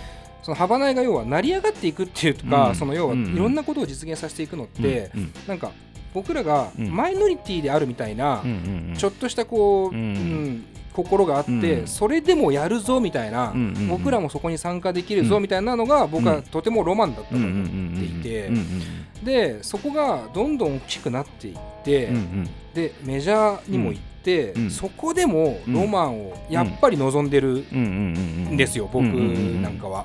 [0.47, 2.75] そのハバナイが要は成り上がっていくっていうか、うん。
[2.77, 3.35] その要はうん。
[3.35, 5.33] いろんなことを実現させていくのって、うん。
[5.49, 5.73] なんか
[6.15, 6.95] 僕らがうん。
[6.95, 8.95] マイノリティであるみたいな、うんうんうん。
[8.97, 10.01] ちょっとしたこう、うん。
[10.01, 11.87] うん心があって、うん。
[11.89, 13.89] それでもやるぞみたいな、うんうんうん。
[13.89, 24.16] 僕らもそこに参加できるぞみたいなのが僕はとてもロマンだったとうんうんうん思っていてうんうんでそこがどんどん大きくなっていって、うんうんでメジャーにも行って、
[24.57, 24.71] うん。
[24.71, 27.57] そこでもロマンをやっぱり望んでる、うん。
[27.57, 27.79] うんう
[28.45, 30.05] んうんですよ僕なんかは。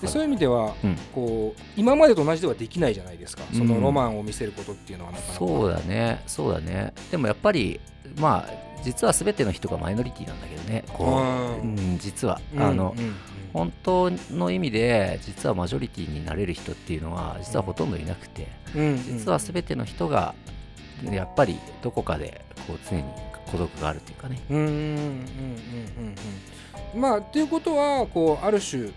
[0.00, 0.96] でそういう意味では、うん。
[1.14, 5.38] こう今までと同じではできないじゃないですか、そのロマンを見せることっていうのはなかなか。
[5.38, 6.22] そうだね。
[6.26, 6.92] そうだね。
[7.10, 7.80] でもやっぱり
[8.18, 10.84] まあ実は全ての人がマイノリティなんだけどね。
[10.92, 11.78] こう、うん。
[11.78, 13.14] うん、実は、うんあのうん。
[13.52, 18.48] 本当の意味で実はマジョリティになれる人っていうのは実はほとんどいなくて。
[18.74, 19.02] うんうん。
[19.04, 20.34] 実は全ての人が
[21.10, 23.04] やっぱりどこかでこう常に
[23.50, 24.40] 孤独があるというかね。
[24.50, 26.14] うんうんうんうんうん
[26.94, 27.00] うん。
[27.00, 28.90] まあっていうことはこうある種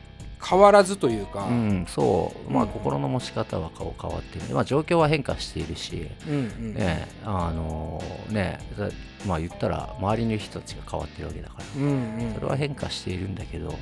[0.44, 2.52] 変わらずというか、うんそう。
[2.52, 6.08] まあうん心の持ち方はこう変わってる、まあ、状況は変化しているし。
[6.28, 6.74] うんうん。
[6.74, 8.90] ねあのねだ
[9.28, 11.66] まあ言ったら周りの人たちが変わってるわけだから。
[11.78, 12.34] うんうん。
[12.34, 13.76] それは変化しているんだけど。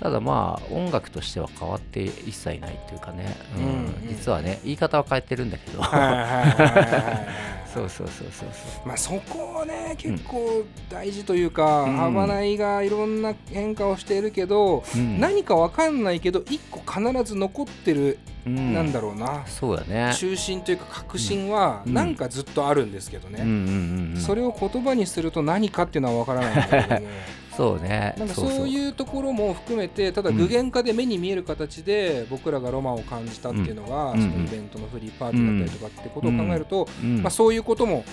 [0.00, 3.62] ただまあ音楽としては変わって一切ないというかね、うん。
[3.62, 4.08] うんうん。
[4.08, 5.82] 実はね言い方は変えてるんだけど
[7.78, 8.88] そうそうそうそうそう。
[8.88, 11.96] まあそこをね結構大事というか、うん。
[11.96, 15.20] ハバナイがいろんな変化をしているけど、うん。
[15.20, 18.74] 何かわかんないけど一個必ず残ってる、うん。
[18.74, 19.46] なんだろうな。
[19.46, 20.12] そうだね。
[20.16, 21.94] 中心というか確信はうん。
[21.94, 27.08] なんかずっとあるんですけどね、それを言葉にすると何かっていうのはわからないんだけれども
[27.58, 28.14] そうね。
[28.16, 28.68] なんかそうう。
[28.68, 30.36] いうところも含めてただうん。
[30.36, 34.22] 具現化で目に見える形で僕らがロマンを感じたっていうのが、うん。
[34.22, 37.22] そのイベントのフリーパーティーだったりとかってことを考えると、うん。
[37.22, 38.04] まあ、そういうことも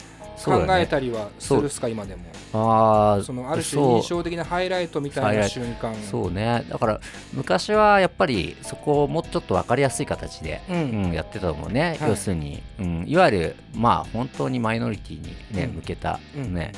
[0.43, 2.23] 考えたりはするっすか、今でも。
[2.53, 5.93] あそのある種印象的なハイライトみたいな瞬間。
[5.95, 6.63] そうね。
[6.69, 6.99] だから
[7.33, 16.71] 昔はやっぱりそこをもうちょっと分かりやすい形で、うん、うん、やってたと思うね、はい、要するに、うん、いわゆるまあ本当にマイノリティにね、うん、向けたね、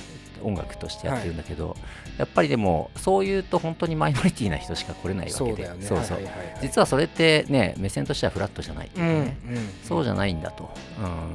[0.43, 1.77] 音楽としてやってるんだけど、はい、
[2.19, 5.65] やっぱりでもそういうと本当にマイノリティな人しか来れないわけで。
[5.81, 6.19] そうそう、
[6.61, 10.69] 実はそれってね目線としてはフラットじゃないっていうかね、うんうん、そうじゃないんだと、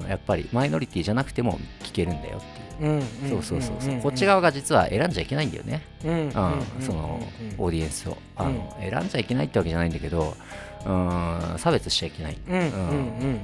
[0.02, 2.40] うん、やっぱりマイノリティじゃなくても聴けるんだよっ
[2.78, 4.00] ていう、そうそうそうそう。
[4.00, 6.32] こっち側が実は選んじゃいけないんだよね、うん
[6.80, 7.20] その
[7.58, 8.16] オーディエンスを。
[8.36, 10.34] あの、選んじゃいけないってわけじゃないんだけど
[10.84, 11.54] うん。
[11.58, 12.38] 差別しちゃいけない、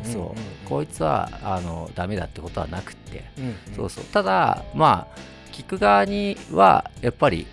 [0.03, 0.69] そう。
[0.69, 3.25] こいつはあのダメだってことはなくて、
[3.77, 4.05] そうそう。
[4.07, 5.19] ただまあ
[5.59, 7.47] 聞く側にはやっぱり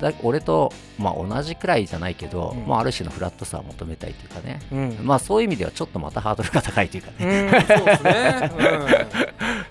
[0.00, 8.52] だ俺と、まあ、同じくらいじゃないけど、うん、まあ、ある種のフラットさを求めたいというかね、うん、まあ、そういう意味ではちょっとまたハードルが高いというかね、 そうですね、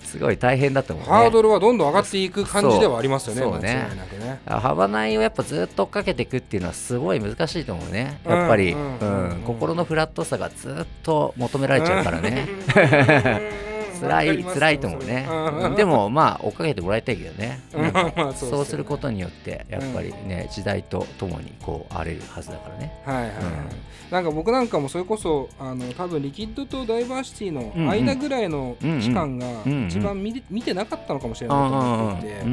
[0.00, 3.42] すごい大変だと思う、ね、ハードルはどんどん上がっていく感じではありますよね。
[3.42, 3.88] そうね。
[4.18, 4.40] ね。
[4.46, 8.20] 幅内をやっぱずっと追っかけていくっていうのはすごい難しいと思うね。
[8.26, 13.71] やっぱり、うん心のフラットさがずっと求められちゃうからね。
[14.02, 15.26] 辛い辛いと思うね、
[15.76, 17.60] でもまあ追っかけてもらいたいけどね、
[18.34, 22.92] そうすることによってやっぱりね、時代とともにこう荒れるはずだからね。
[23.04, 23.32] はいはい、
[24.10, 29.46] なんか僕なんかもそれこそあの多分リキッドとダイバーシティの間ぐらいの期間が
[29.88, 32.44] 一番見見てなかったのかもしれないと思っていて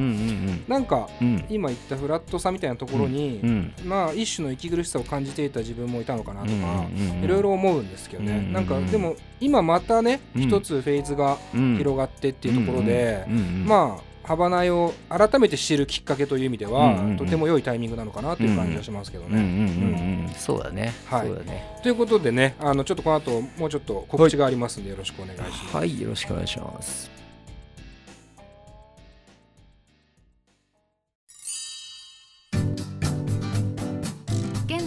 [0.67, 1.09] なんか
[1.49, 3.41] 今言ったフラットさみたいなところに、
[3.85, 6.85] まあ一種の息苦しさを感じていた自分もいたのかなとか
[7.23, 11.37] いろいろ思うんですけどね、なんかでも今またね一つフェーズが
[11.77, 13.25] 広がってっていうところで、
[13.65, 20.31] まあ幅内を改めて知るきっかけという意味では、とても良いタイミングなのかなという感じがしますけどね。
[20.37, 20.93] そうだね。
[21.07, 21.81] はい。
[21.81, 25.75] ということでね、あのちょっとこの後もうちょっと告知がありますんでよろしくお願いします。
[25.75, 27.18] はい、よろしくお願いします。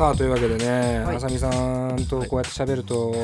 [0.00, 3.14] さあというわけでね、はい、あさみさんとこうやって喋ると、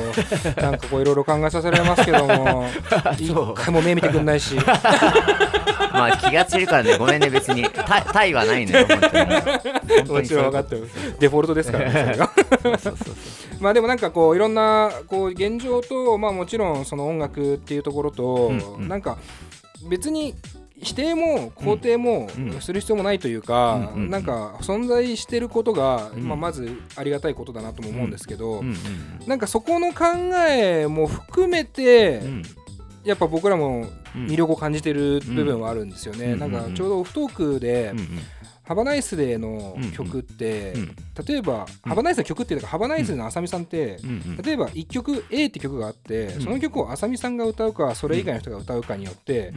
[0.61, 2.65] なんかこういろいろ考えさせられますけども
[3.17, 4.53] 一回も目見てくんないし。
[5.91, 6.97] まあ気がついからね。
[6.99, 7.65] ごめんね別に。
[8.13, 10.11] タイはないのよ 本当に。
[10.11, 11.15] もちろん分かってます。
[11.19, 12.15] デフォルトですからね
[13.59, 19.17] まあでもなんかこういろんなこう現状とまあもちろんその音楽っていうところと、うんうん、なんか
[19.89, 20.35] 別に
[20.81, 28.63] 否定も肯定もする必要もないというか、なんか存在してることが、まあ、まずありがたいことだなとも思うんですけど、
[29.25, 30.05] なんかそこの考
[30.47, 32.21] えも含めて、
[33.03, 36.35] やっぱ僕らも魅力を感じてる部分はあるんですよね。
[36.35, 37.93] なんかちょうどオフトークで、
[38.67, 40.81] ハバナイスデーの曲って、うん。
[40.81, 49.53] うん、例えば、うん、ハバナイスの曲っていうかハバナイスデーのあさみさんって、うん、例えば1曲 A って曲があって、その曲をあさみさんが歌うかそれ以外の人が歌うかによって、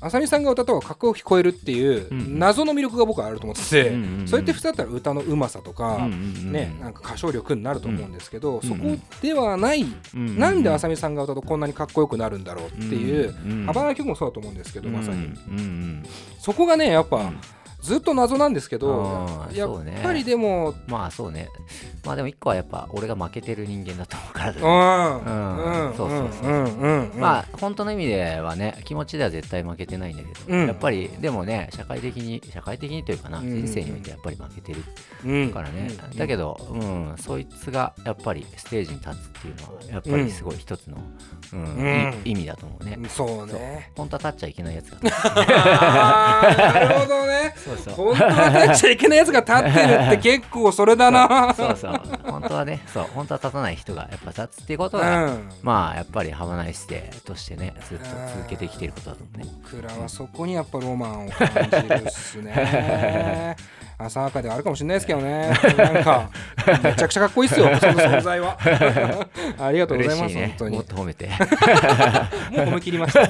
[0.00, 3.92] あさみさんが歌った方がかっこよく聞こえるっていう謎の魅力が僕はあると思ってて、
[4.26, 13.32] それって普通だったら歌のうまさとか、ね、なんか歌唱力になると思うんですけど、そこではない、なんであさみさんが歌うとこんなにかっこよくなるんだろうっていう、
[13.66, 15.30] ハバナイ曲もそうだと思うんですけどまさに、
[16.40, 17.32] そこがねやっぱ、
[17.80, 19.70] ずっと謎なんですけどやっ
[20.02, 21.48] ぱりでも、ね、まあそうね。
[22.04, 24.58] まあでも一個はやっぱ俺が負けてる人間だと思うからね。
[24.58, 25.96] うん。
[25.96, 34.82] そうそうそうまあ本当の意味ではね気持ちでは絶対負けてないんだけど、うん、やっぱりでもね社会的に社会的にというかな、人生においてやっぱり負けてる
[35.52, 40.96] からね、だけど、うん、そいつがやっぱりステージに立つっていうのはやっぱりすごい一つの、
[41.52, 42.98] うん意味だと思うね。
[43.08, 43.90] そうね。
[43.96, 51.54] 本当は立っちゃいけないやつがなるほどね 本当は立っちゃいけないやつが立ってるって 結構それだな。
[51.54, 52.00] そうそう。
[52.24, 56.72] 本当はねそう本当は立たない人がやっぱ立つっていうことが、うん、まあやっぱりハマナイ
[57.24, 59.52] としてねずっと続けてきてることだと思うね。
[59.62, 61.48] 僕らはそこにやっぱロマンを感
[61.82, 63.56] じるっすね
[63.98, 65.52] 浅はかではあるかもしれないですけどね。
[65.76, 66.30] なんか
[66.84, 67.66] めちゃくちゃかっこいいですよ。
[67.78, 68.56] その存在は。
[69.58, 70.76] ありがとうございます、ね、本当に。
[70.76, 71.26] もっと褒めて。
[72.56, 73.26] もう褒め切りました。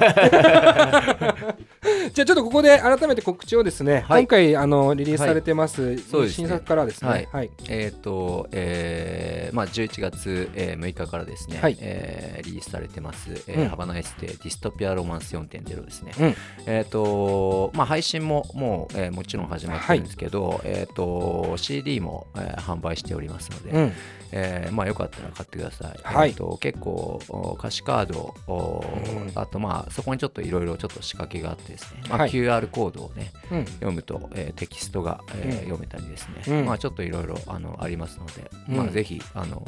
[2.12, 16.35] じゃあちょっとここで改めて告知をですね、はい、今回あのリリースされてます、はい、新作からですね、はい、はい、えっ、ー、と、えー、まあ11月、えー、6日からですね、はい、えー、リリースされてます、えーうん、ハバナイスディストピアロマンス4.0ですね、うん、
[16.66, 23.92] えっ、ー、とまあ配信ももう、えー、もちろん始まってるんですけど、えっ、ー、と CD も、えー、販売しておりますので、うん。
[24.32, 25.98] えー、まあよかったら買ってください。
[26.02, 27.20] はい、えー、と結構
[27.58, 39.64] 歌詞カード、うん、あとまあそこにちょっといろいろちょっと仕掛けがあってですね、まあ、QR コードをね、はい、読むと、えー、テキストが、えー、読めたりですね、うん、まあちょっといろいろあのありますので、うん、まあぜひあの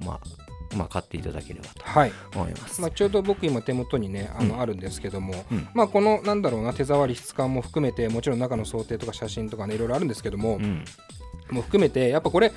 [0.00, 0.43] まあ
[0.76, 1.84] まあ、買っていただければと
[2.38, 10.84] 思います、はい、まあ、ちょうど僕今手元にねあの、あるんですけども、うん、まあ、このなんだろうな手触り質感も含めてもちろん中の想定とか写真とかねいろいろあるんですけども、うん、
[11.54, 12.52] も含めてやっぱこれ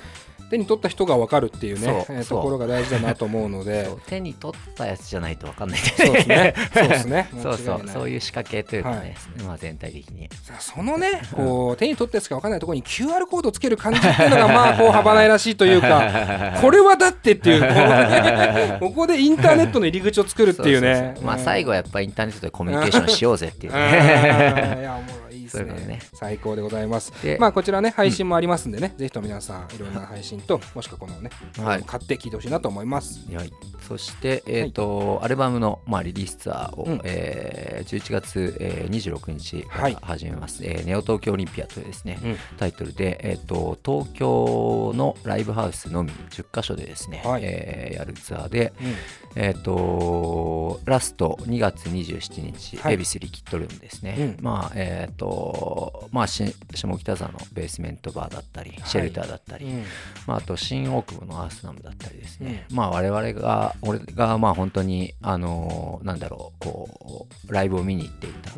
[0.50, 3.88] 手に取った人が分かるっていうねえところが大事だなと思うので。
[4.06, 6.54] 手に取ったやつじゃないと分かんない そうですね。
[6.72, 7.28] そうですね。
[7.42, 8.08] そうそうそう。
[8.08, 8.16] い。
[8.16, 10.28] う仕掛けというかね、はい、まあ、全体的に。
[10.58, 21.14] そのねこう手に取ったやつか分かんないところに QR コードをつける感じっていうのがまあこう幅ないらしいというか これはだってっていうこね、ここでインターネットの入り口を作るっていうね。
[21.22, 24.78] まあ最後はやっぱりインターネットでコミュニケーションしようぜっていうね。
[24.80, 25.86] いやおもろですね。
[25.86, 26.00] ね。
[26.14, 27.12] 最高でございます。
[27.38, 33.20] まあこちらね配信もありますんでね、うん、ぜひと皆さんいろんな配信ともしくはこのね、はい、買って聞いてほしいなと思います。
[33.34, 33.52] はい。
[33.86, 48.94] そしてえっ、ー、と、はい、アルバムのまあリリースツアーを、うん、えー、11月、えー、26日から始めます、はい、えー、ネオ東京オリンピアというですね、うん、タイトルでえっ、ー、と東京のライブハウスのみ10カ所でですね、はい、えー、やるツアーで、うん
[49.40, 59.84] えっ、ー、とラスト2月27日、はい、エビスリキッドルームですね、うん、まあえっ、ー、とまあ下北沢のベースメントバーだったり、シェルターだったり、うん、
[60.26, 68.52] まあ、あと新大久保のアースナムだったりですね、うん、まあ我々が俺がまあ本当にあのなんだろうこうライブを見に行っていた、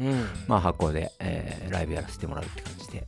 [0.48, 3.06] まあ箱で、えー、ライブやらせてもらうって感じで,、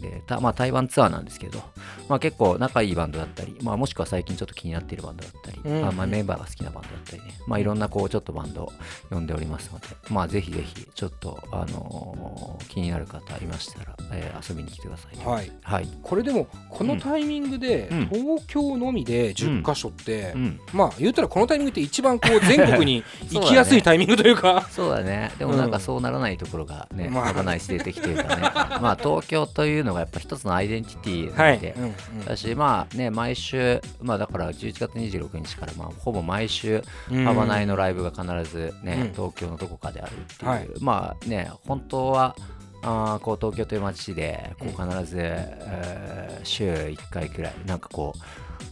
[0.00, 1.62] でたまあ、台湾ツアーなんですけど、
[2.08, 8.72] まあ、結構仲いいバンドだったり、まあ、もしくは最近ちょっと気になっているバンドだったり、まあ、メンバーが好きなバンドバンドだったりね、まあ、いろんなこうちょっとバンド
[9.10, 20.40] 呼んでおりますので、まあ、ぜひぜひちょっと、あのー、気になる方いましたら、えー、遊びに来てください、ね、はい、はい、これでもこのタイミングで、東京のみで10か所って、うん。
[20.40, 24.66] うん、まあ言ったらこのタイミングって一番こう全国に 行きやすいタイミングというか。
[24.70, 25.32] そうだね。
[25.38, 28.42] でもなんかそうならないところがね、まあ、ない性的というかね。
[28.80, 31.74] まあ東京というのがやっぱ一つのアイデンティティなので、はい。
[31.76, 31.86] うんう
[32.22, 36.82] ん、だしまあね毎週まあだから11月26日からまあほぼ毎週週、
[37.24, 42.36] ハバナイのライブが必ずね、東京のどこかであるっていう、はい、まあね本当は
[42.82, 48.14] あこう東京という街でこう必ず、えー、週1回くらいなんかこ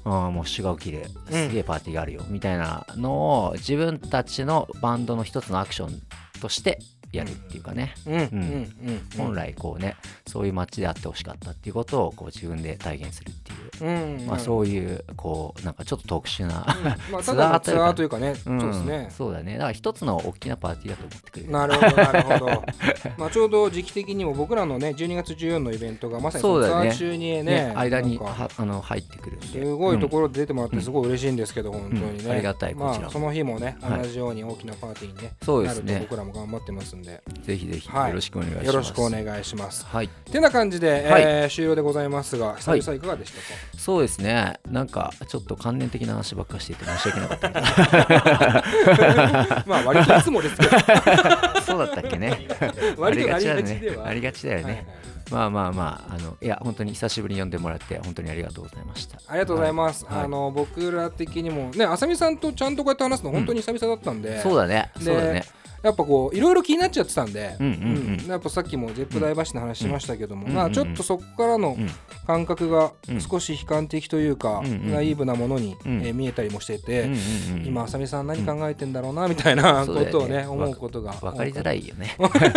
[0.04, 6.02] うあもう主が起きるすげえパーティーがあるよみたいなのを自分たちのバンドの一つのアクション
[6.40, 6.78] として
[7.12, 7.94] やるっていうかね。
[9.16, 9.96] 本来こうね
[10.26, 16.66] そういう街であってほしかったっていうことをこう自分で体現するっていう、まあ、そういうこうなんかちょっと特殊な、
[17.10, 19.08] まあ、 ツアーというかね、そうですね。
[19.10, 19.54] そうだね。
[19.54, 21.50] だから一つの大きなパーティーだと思ってくれる。
[21.50, 22.64] なるほどなるほど。
[23.16, 35.98] まあちょうど時期的にも僕らのね12月14のイベントがまさにツアー中にね間にはあの入ってくるすごいところで出てもらってすごい嬉しいんですけど、本当にね、ありがたいまあその日もね同じように大きなパーティーにね、そうですね。
[36.00, 37.22] 僕らも頑張ってますんで。
[37.42, 39.86] ぜひぜひよろしくお願いします、よろしくお願いします。
[39.86, 40.08] はい。
[40.08, 43.44] てな感じで、えー、終了でございますが久々いかがでしたか、
[43.78, 44.60] そうですね。
[44.70, 47.50] なんかちょっと関連的な話ばっかしていて申し訳なかった
[49.66, 50.70] まあ割といつもですけど。
[51.66, 52.48] そうだったっけね。
[52.96, 54.06] 割とありがちでは。
[54.06, 54.86] ありがちだよね、
[55.30, 59.18] まあまあまあ、あのいや、本当に久しぶりに呼んでもらって、本当にありがとうございました。
[59.26, 60.04] ありがとうございます。
[60.06, 65.44] はい、あの僕ら的にも、ね、あさみさんとちゃんとこうやって話すの、本当に久々だったんで、うん、そうだね、そうだね。
[65.82, 71.76] やっぱこういろいろ気になっちゃってたんで、うんやっぱさっきもゼップ大橋の話しましたけども、まあちょっとそこからの
[72.26, 72.92] 感覚が
[73.30, 77.10] 少し悲観的というか、ナイーブなものに、え見えたりもしてて、
[77.64, 82.16] 今あさみさん何考えてんだろうなみたいなことをね思うことが分かりづらいよね。
[82.18, 82.50] 分かり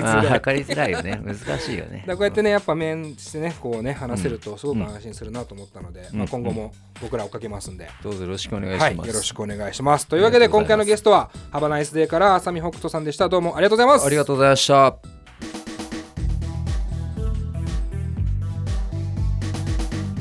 [0.00, 0.26] づらい。
[0.28, 1.20] 分かりづらいよね。
[1.22, 2.04] 難しいよね。
[2.06, 7.88] だこうやってねやっぱ面してねこうね話せるとすごく安心するなと思ったので、まあ今後も僕ら追っかけますんで。
[8.02, 10.06] どうぞよろしくお願いします、よろしくお願いします。
[10.06, 13.28] というわけで今回のゲストはハバナイスデーからあさみ北斗さんでした。
[13.28, 14.06] どうもありがとうございます。
[14.06, 14.92] ありがとうございました。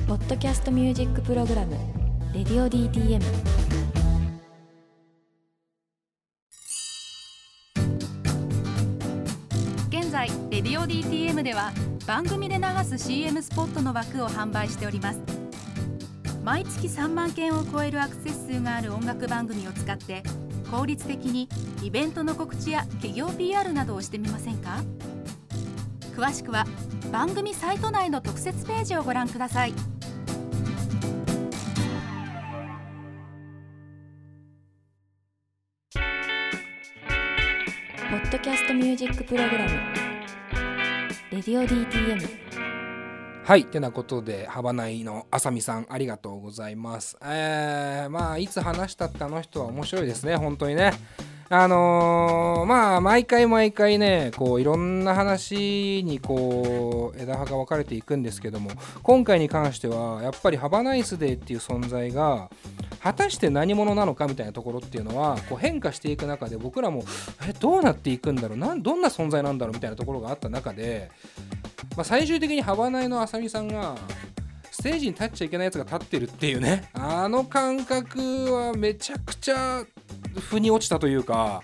[0.08, 1.76] ポッドキャストミュージックプログラム
[2.34, 3.22] 「レディオ DTM」
[9.90, 11.72] 現在レデレディオ DTM では
[12.06, 15.20] 番組で流す CM スポットの枠を販売しております。
[16.44, 20.22] 毎月3万件を超えるアクセス数がある音楽番組を使って
[20.72, 21.50] 効率的に
[21.84, 24.82] イベントの告知や企業 PR などをしてみませんか？
[26.16, 26.66] 詳しくは
[27.12, 29.74] 番組サイト内の特設ページをご覧ください。
[38.12, 39.70] ポッドキャストミュージックプログラム
[41.32, 42.40] 「レディオ DTM」
[43.44, 43.66] はい。
[43.66, 47.18] てなことでハバナイのあさみさんありがとうございます。
[47.24, 50.36] えー、まあいつ話したってあの人は面白いですね。
[50.36, 50.94] 本当にね。
[51.50, 58.72] あのー、まあ毎回毎回ねこういろんな話にこう枝葉が分かれていくんですけども
[59.04, 62.50] 今回に関してはやっぱりハバナイスデーっていう存在が
[63.02, 67.04] 果たして何者なのかみたいなところっていうのはこう変化していく中で僕らも
[67.46, 68.58] えどうなっていくんだろう？
[68.58, 69.74] なんどんな存在なんだろう？
[69.74, 71.12] みたいなところがあった中で、
[71.96, 73.96] まあ、最終的にハバナイのあさみさんが
[74.72, 76.90] ステージに立っちゃいけないやつが立ってるっていうね。
[76.94, 78.20] あの感覚
[78.54, 79.84] はめちゃくちゃ
[80.40, 81.62] 腑に落ちたというか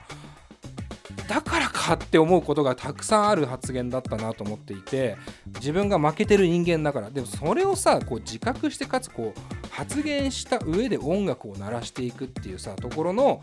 [1.28, 5.18] だからかって思うことがたくさんある発言だったなと思っていて
[5.56, 7.10] 自分が負けてる人間だから。
[7.10, 13.42] でもそれをさこう自覚してかつこう発言した上で音楽を鳴らしていくっていうさところの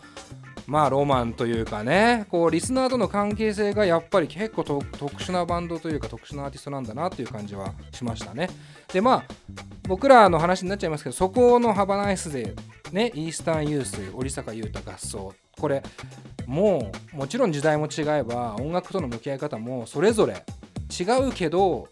[0.66, 4.82] まあロマンというかねこうリスナーとの関係性がやっぱり結構特
[5.22, 8.48] 殊なバンドというか特殊なアーティストなんだなっていう感じはしましたね。
[8.92, 9.24] でまあ
[9.86, 12.54] 僕らの話になっちゃいますけどそこのハバナイスで
[12.92, 15.82] ねイースタンユース織坂優太合奏これ
[16.46, 20.44] もうもちろん時代も違えば音楽との向き合い方もそれぞれ
[20.90, 21.88] 違うけど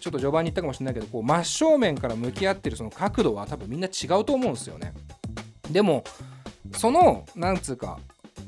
[0.00, 4.92] ちょっと序盤に言ったかもしれないけどこう真正面から向き合ってるその角度は多分みんな違うと思うんですよね。
[5.70, 6.04] でも
[6.72, 7.98] そのなんつうか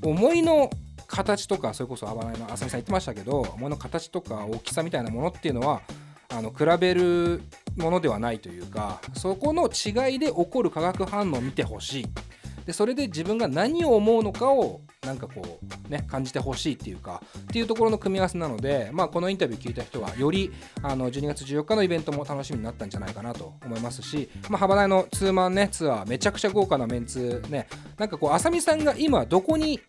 [0.02, 0.70] 思いの
[1.06, 5.80] 形とかそれこそあばないの浅見さん言ってましたけど思いの形とか大きさみたいなものっていうのは
[6.28, 7.42] あの比べる
[7.76, 12.06] ものではないというかそこの違いで起こる化学反応を見てほしい。
[12.68, 15.58] でそれで自分が何を思うのかをなんかこ
[15.88, 20.52] うね感じてほしいっていうかっていうところの組み合わせなので、まあ、このインタビュー聞いた人はより
[20.82, 29.80] あの12月14日のイベントも楽しみになったんじゃないかなと思いますし、まあ、幅大のツーマンねツアーめちゃくちゃ豪華なメンツねなんかこう浅見さんが今どこに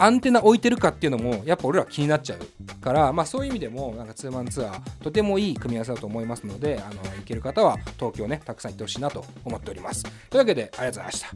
[0.00, 10.02] アンテナ置いてるかっていうのもやっぱ俺ら気になっちゃうから、まあ、そういう意味でもなんかツーマンツアーとてもいい組み合わせだと思いますのであの行ける方は東京ねたくさん行ってほしいなと思っております。
[10.02, 11.28] というわけでありがとうございました。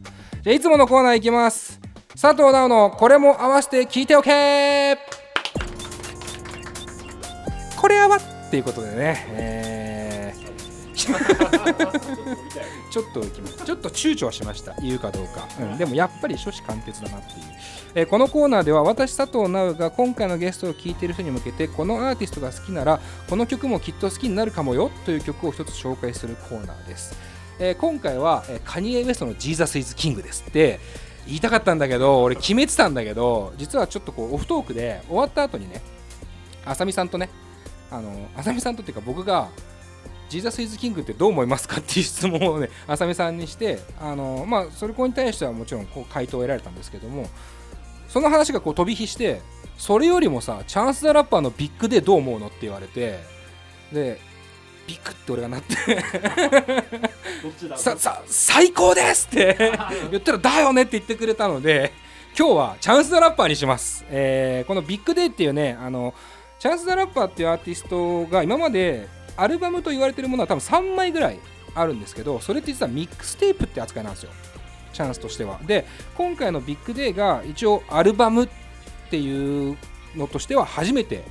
[0.43, 1.81] じゃあいつものコーナー行きます。
[2.21, 4.99] 佐藤直のこれも合わせて聞いておけ。
[7.77, 10.04] これやばっていうことでね、えー
[12.91, 13.21] ちょっと
[13.65, 14.75] ちょっと躊躇はしました。
[14.81, 17.45] 言うかどうか、うん、でもやっぱり初子貫徹だなっていう
[17.97, 23.01] えー、このコーナーでは私佐藤直が今回のゲストを聴いている人に向けてこのアーティストが好きなら
[23.31, 27.17] この曲もきっと好きになるかもよという曲を一つ紹介するコーナーです、
[27.61, 30.81] えー、今回は、えー、カニエ・ウエストの「Jesus Is King」ですって
[31.27, 35.81] 言いたかったんだけど俺決めてたんだけど実はちょっとこうオフトークで終わった後にね
[36.67, 37.31] あさみさんとね
[37.93, 39.51] あのあさみさんとっていうか僕が
[40.35, 47.29] Jesus Is King ってどう思いますかっていう質問をね、あさみさんにして、あのまあ、それこに対してはもちろんこう回答を得られたんですけども、
[48.09, 49.43] その話がこう飛び火して
[49.77, 53.19] それよりもさチャンス・ザ・ラッパーの Big でどう思うのって言われて
[53.93, 54.21] で
[54.87, 55.75] Big って俺がなって
[57.77, 59.57] ささ最高ですって
[60.13, 61.93] 言ったらだよねって言ってくれたので
[62.39, 66.15] 今日はチャンス・ザ・ラッパーにします、えー、この Big Day っていうねあの
[66.61, 71.39] チャンス・ザ・ラッパーっていうアーティストが今までアルバムと言われてるものは多分3枚ぐらい
[71.75, 74.31] あるんですけどそれって実はミックステープって扱いなんですよ。
[74.93, 75.59] チャンスとしては。
[75.67, 78.49] で今回の Big Day が一応アルバムっ
[79.11, 79.77] ていう
[80.15, 81.25] のとしては初めて。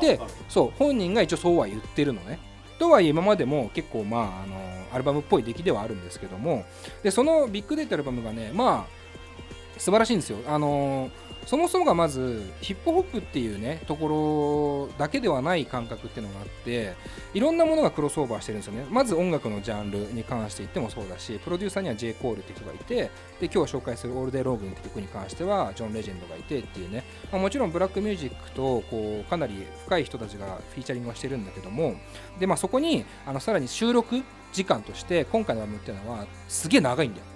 [0.00, 2.38] でそう本人が一応そうは言ってるのね。
[2.78, 4.56] とはいえ今までも結構まああの
[4.92, 6.64] アルバムっぽい出来ではあるんですけども。
[7.02, 10.38] でそのビッグデーってアルバムがねまあ素晴らしいんですよ。
[10.46, 11.10] あのー
[11.46, 16.94] そもそもがまずヒップホップっていうねところだけではない感覚っていうのがあって
[17.34, 18.86] いろんなものがクロスオーバーしてるんですよね。
[18.90, 22.14] まず音楽のジャンルに関して言ってもそうだしプロデューサーには J.
[22.14, 23.10] コールって人がいてで
[23.52, 31.96] 今日紹介する「オールデイローグン」って曲に関してはジョン・レジェンドがいてっていうね、まあ、もちろんブラックミュージックとこうかなり深い人たちがフィーチャリングはしてるんだけども
[32.38, 34.22] で、まあ、そこにあのさらに収録
[34.52, 37.26] 時間として今回のアルバムっていうのはすげえ長いんだよ。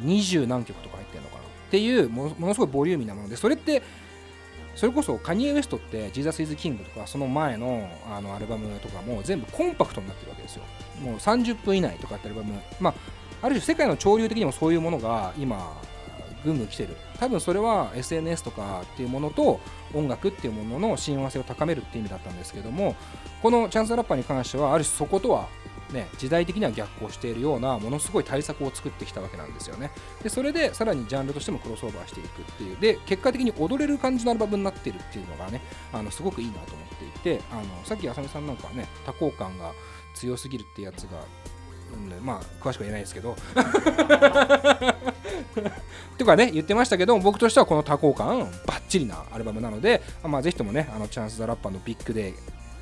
[0.00, 1.51] 20何曲とか入ってるのかな。
[1.72, 3.82] っていうものすごいボリューミーなものでそれって
[4.74, 10.64] それこそカニエ・ウエストって「ジーザス・イズ・キング」とかその前のあのアルバムとかも全部コンパクトになってるわけですよ。
[11.02, 12.60] もう30分以内とかってアルバム。
[12.78, 12.94] まあ
[13.40, 15.72] ある種世界の潮流的にもそういうものが今
[16.44, 16.94] ぐんぐん来てる。
[17.18, 19.60] 多分それは SNS とかっていうものと
[19.94, 22.96] 音楽っていうものの親和性を高めるっていう意味だったんですけども
[23.40, 25.48] このチャンスラッパーに関してはある種そことは
[25.92, 29.90] ね、時代的には逆行しているようなものすごい対策を作ってきたわけなんですよね。
[30.22, 32.76] でそれでさらにジャンルとしてもクロスオーバーしていくっていう。
[32.80, 35.60] で結果的に踊れる感じのアルバムになってるっていうのがね
[35.92, 39.72] あのすごくいいなと思っていてあのさっき浅見さんなんかはね多幸感が
[40.14, 41.24] 強すぎるってやつが
[41.92, 43.36] うん、まあ詳しくは言えないですけど。
[46.18, 52.34] とかね言ってましたけど僕としてはこの多幸感バッチリなアルバムなので、まあ、ぜひともねあのチャンス・ザ・ラッパーのビッグデイ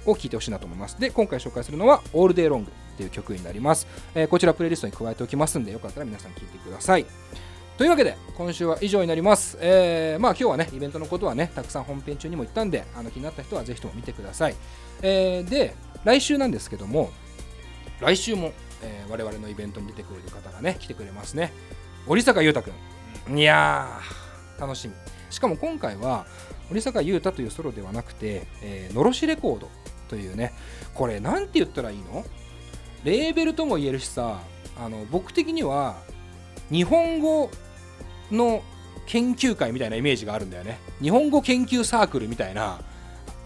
[0.07, 1.01] を聴いてほしいなと思います。
[1.01, 7.07] で今回紹介するのは「オールデイロング」っていう曲になります、えー、こちらプレイリストに加えておきますんでよかったら皆さん聴いてください。
[7.79, 14.55] というわけで今週は以上になります、えー、まあ今日はねイベントのことはねたくさん本編中にも言ったんであの気になった人はぜひとも見てください、
[15.01, 15.75] えー、で
[16.05, 17.11] 来週なんですけども
[18.01, 21.53] 来週もえー、我々のイベントに出てくれる方がね来てくれますね。
[22.07, 22.71] 織坂優太く
[23.31, 23.39] ん。
[23.39, 24.95] いやー楽しみ。
[25.31, 26.27] しかも今回は
[26.71, 29.69] 織坂優太というソロではなくて、えー、のろしレコード
[30.11, 30.53] というね。
[30.95, 32.25] これなんて言ったらいいの？
[33.05, 34.41] レーベルとも言えるしさ
[34.79, 35.97] あの僕的には
[36.71, 37.51] 日本語
[38.31, 38.63] の
[39.07, 40.79] 研究会みたいなイメージがあるんだよね。
[41.01, 42.81] 日本語研究サークルみたいな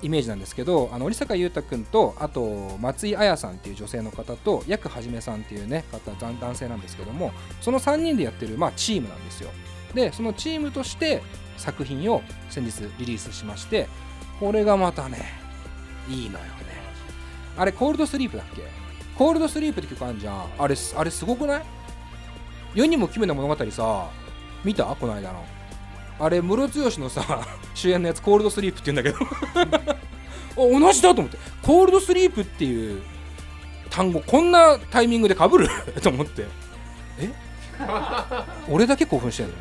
[0.03, 9.51] イメージなんですけどあの織坂優太君とあと松井彩さんっていう女性の方と薬はじめさんっていうね方男性なんですけどもその3人でやってる、まあ、チームなんですよ。
[9.95, 11.23] でそのチームとして
[11.57, 13.89] 作品を先日リリースしまして
[14.41, 15.44] これがまたね
[16.09, 16.51] いいのよね。
[17.57, 18.63] あれコールドスリープだっけ？
[19.17, 20.45] コールドスリープって曲あるじゃん。
[20.59, 21.65] あれあれすごくない？
[22.75, 24.09] 世にも奇妙な物語さ
[24.65, 24.85] 見た？
[24.85, 25.45] この間の。
[26.19, 27.23] あれムロツヨシのさ
[27.75, 29.85] 主演のやつコールドスリープって言うんだけ
[30.57, 30.71] ど。
[30.81, 31.39] 同じだと思って。
[31.63, 33.03] コールドスリープっていう
[33.91, 35.69] 単語こんなタイミングでかぶる？
[36.03, 36.47] と思って。
[37.19, 37.31] え？
[38.69, 39.55] 俺だけ興奮してんの？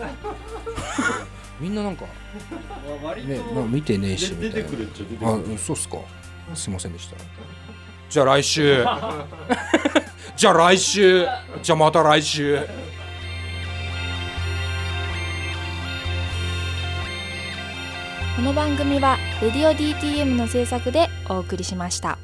[1.60, 4.68] みんななんかね、まあ、見てねえしみたいな。
[4.68, 5.98] あそうっすか
[6.54, 7.16] すいませんでした。
[8.10, 8.86] じゃあ来週。
[10.36, 11.28] じゃあ来週。
[11.62, 12.60] じゃあまた来週。
[18.36, 22.18] この番組は「レディオ DTM」の制作でお送りしました。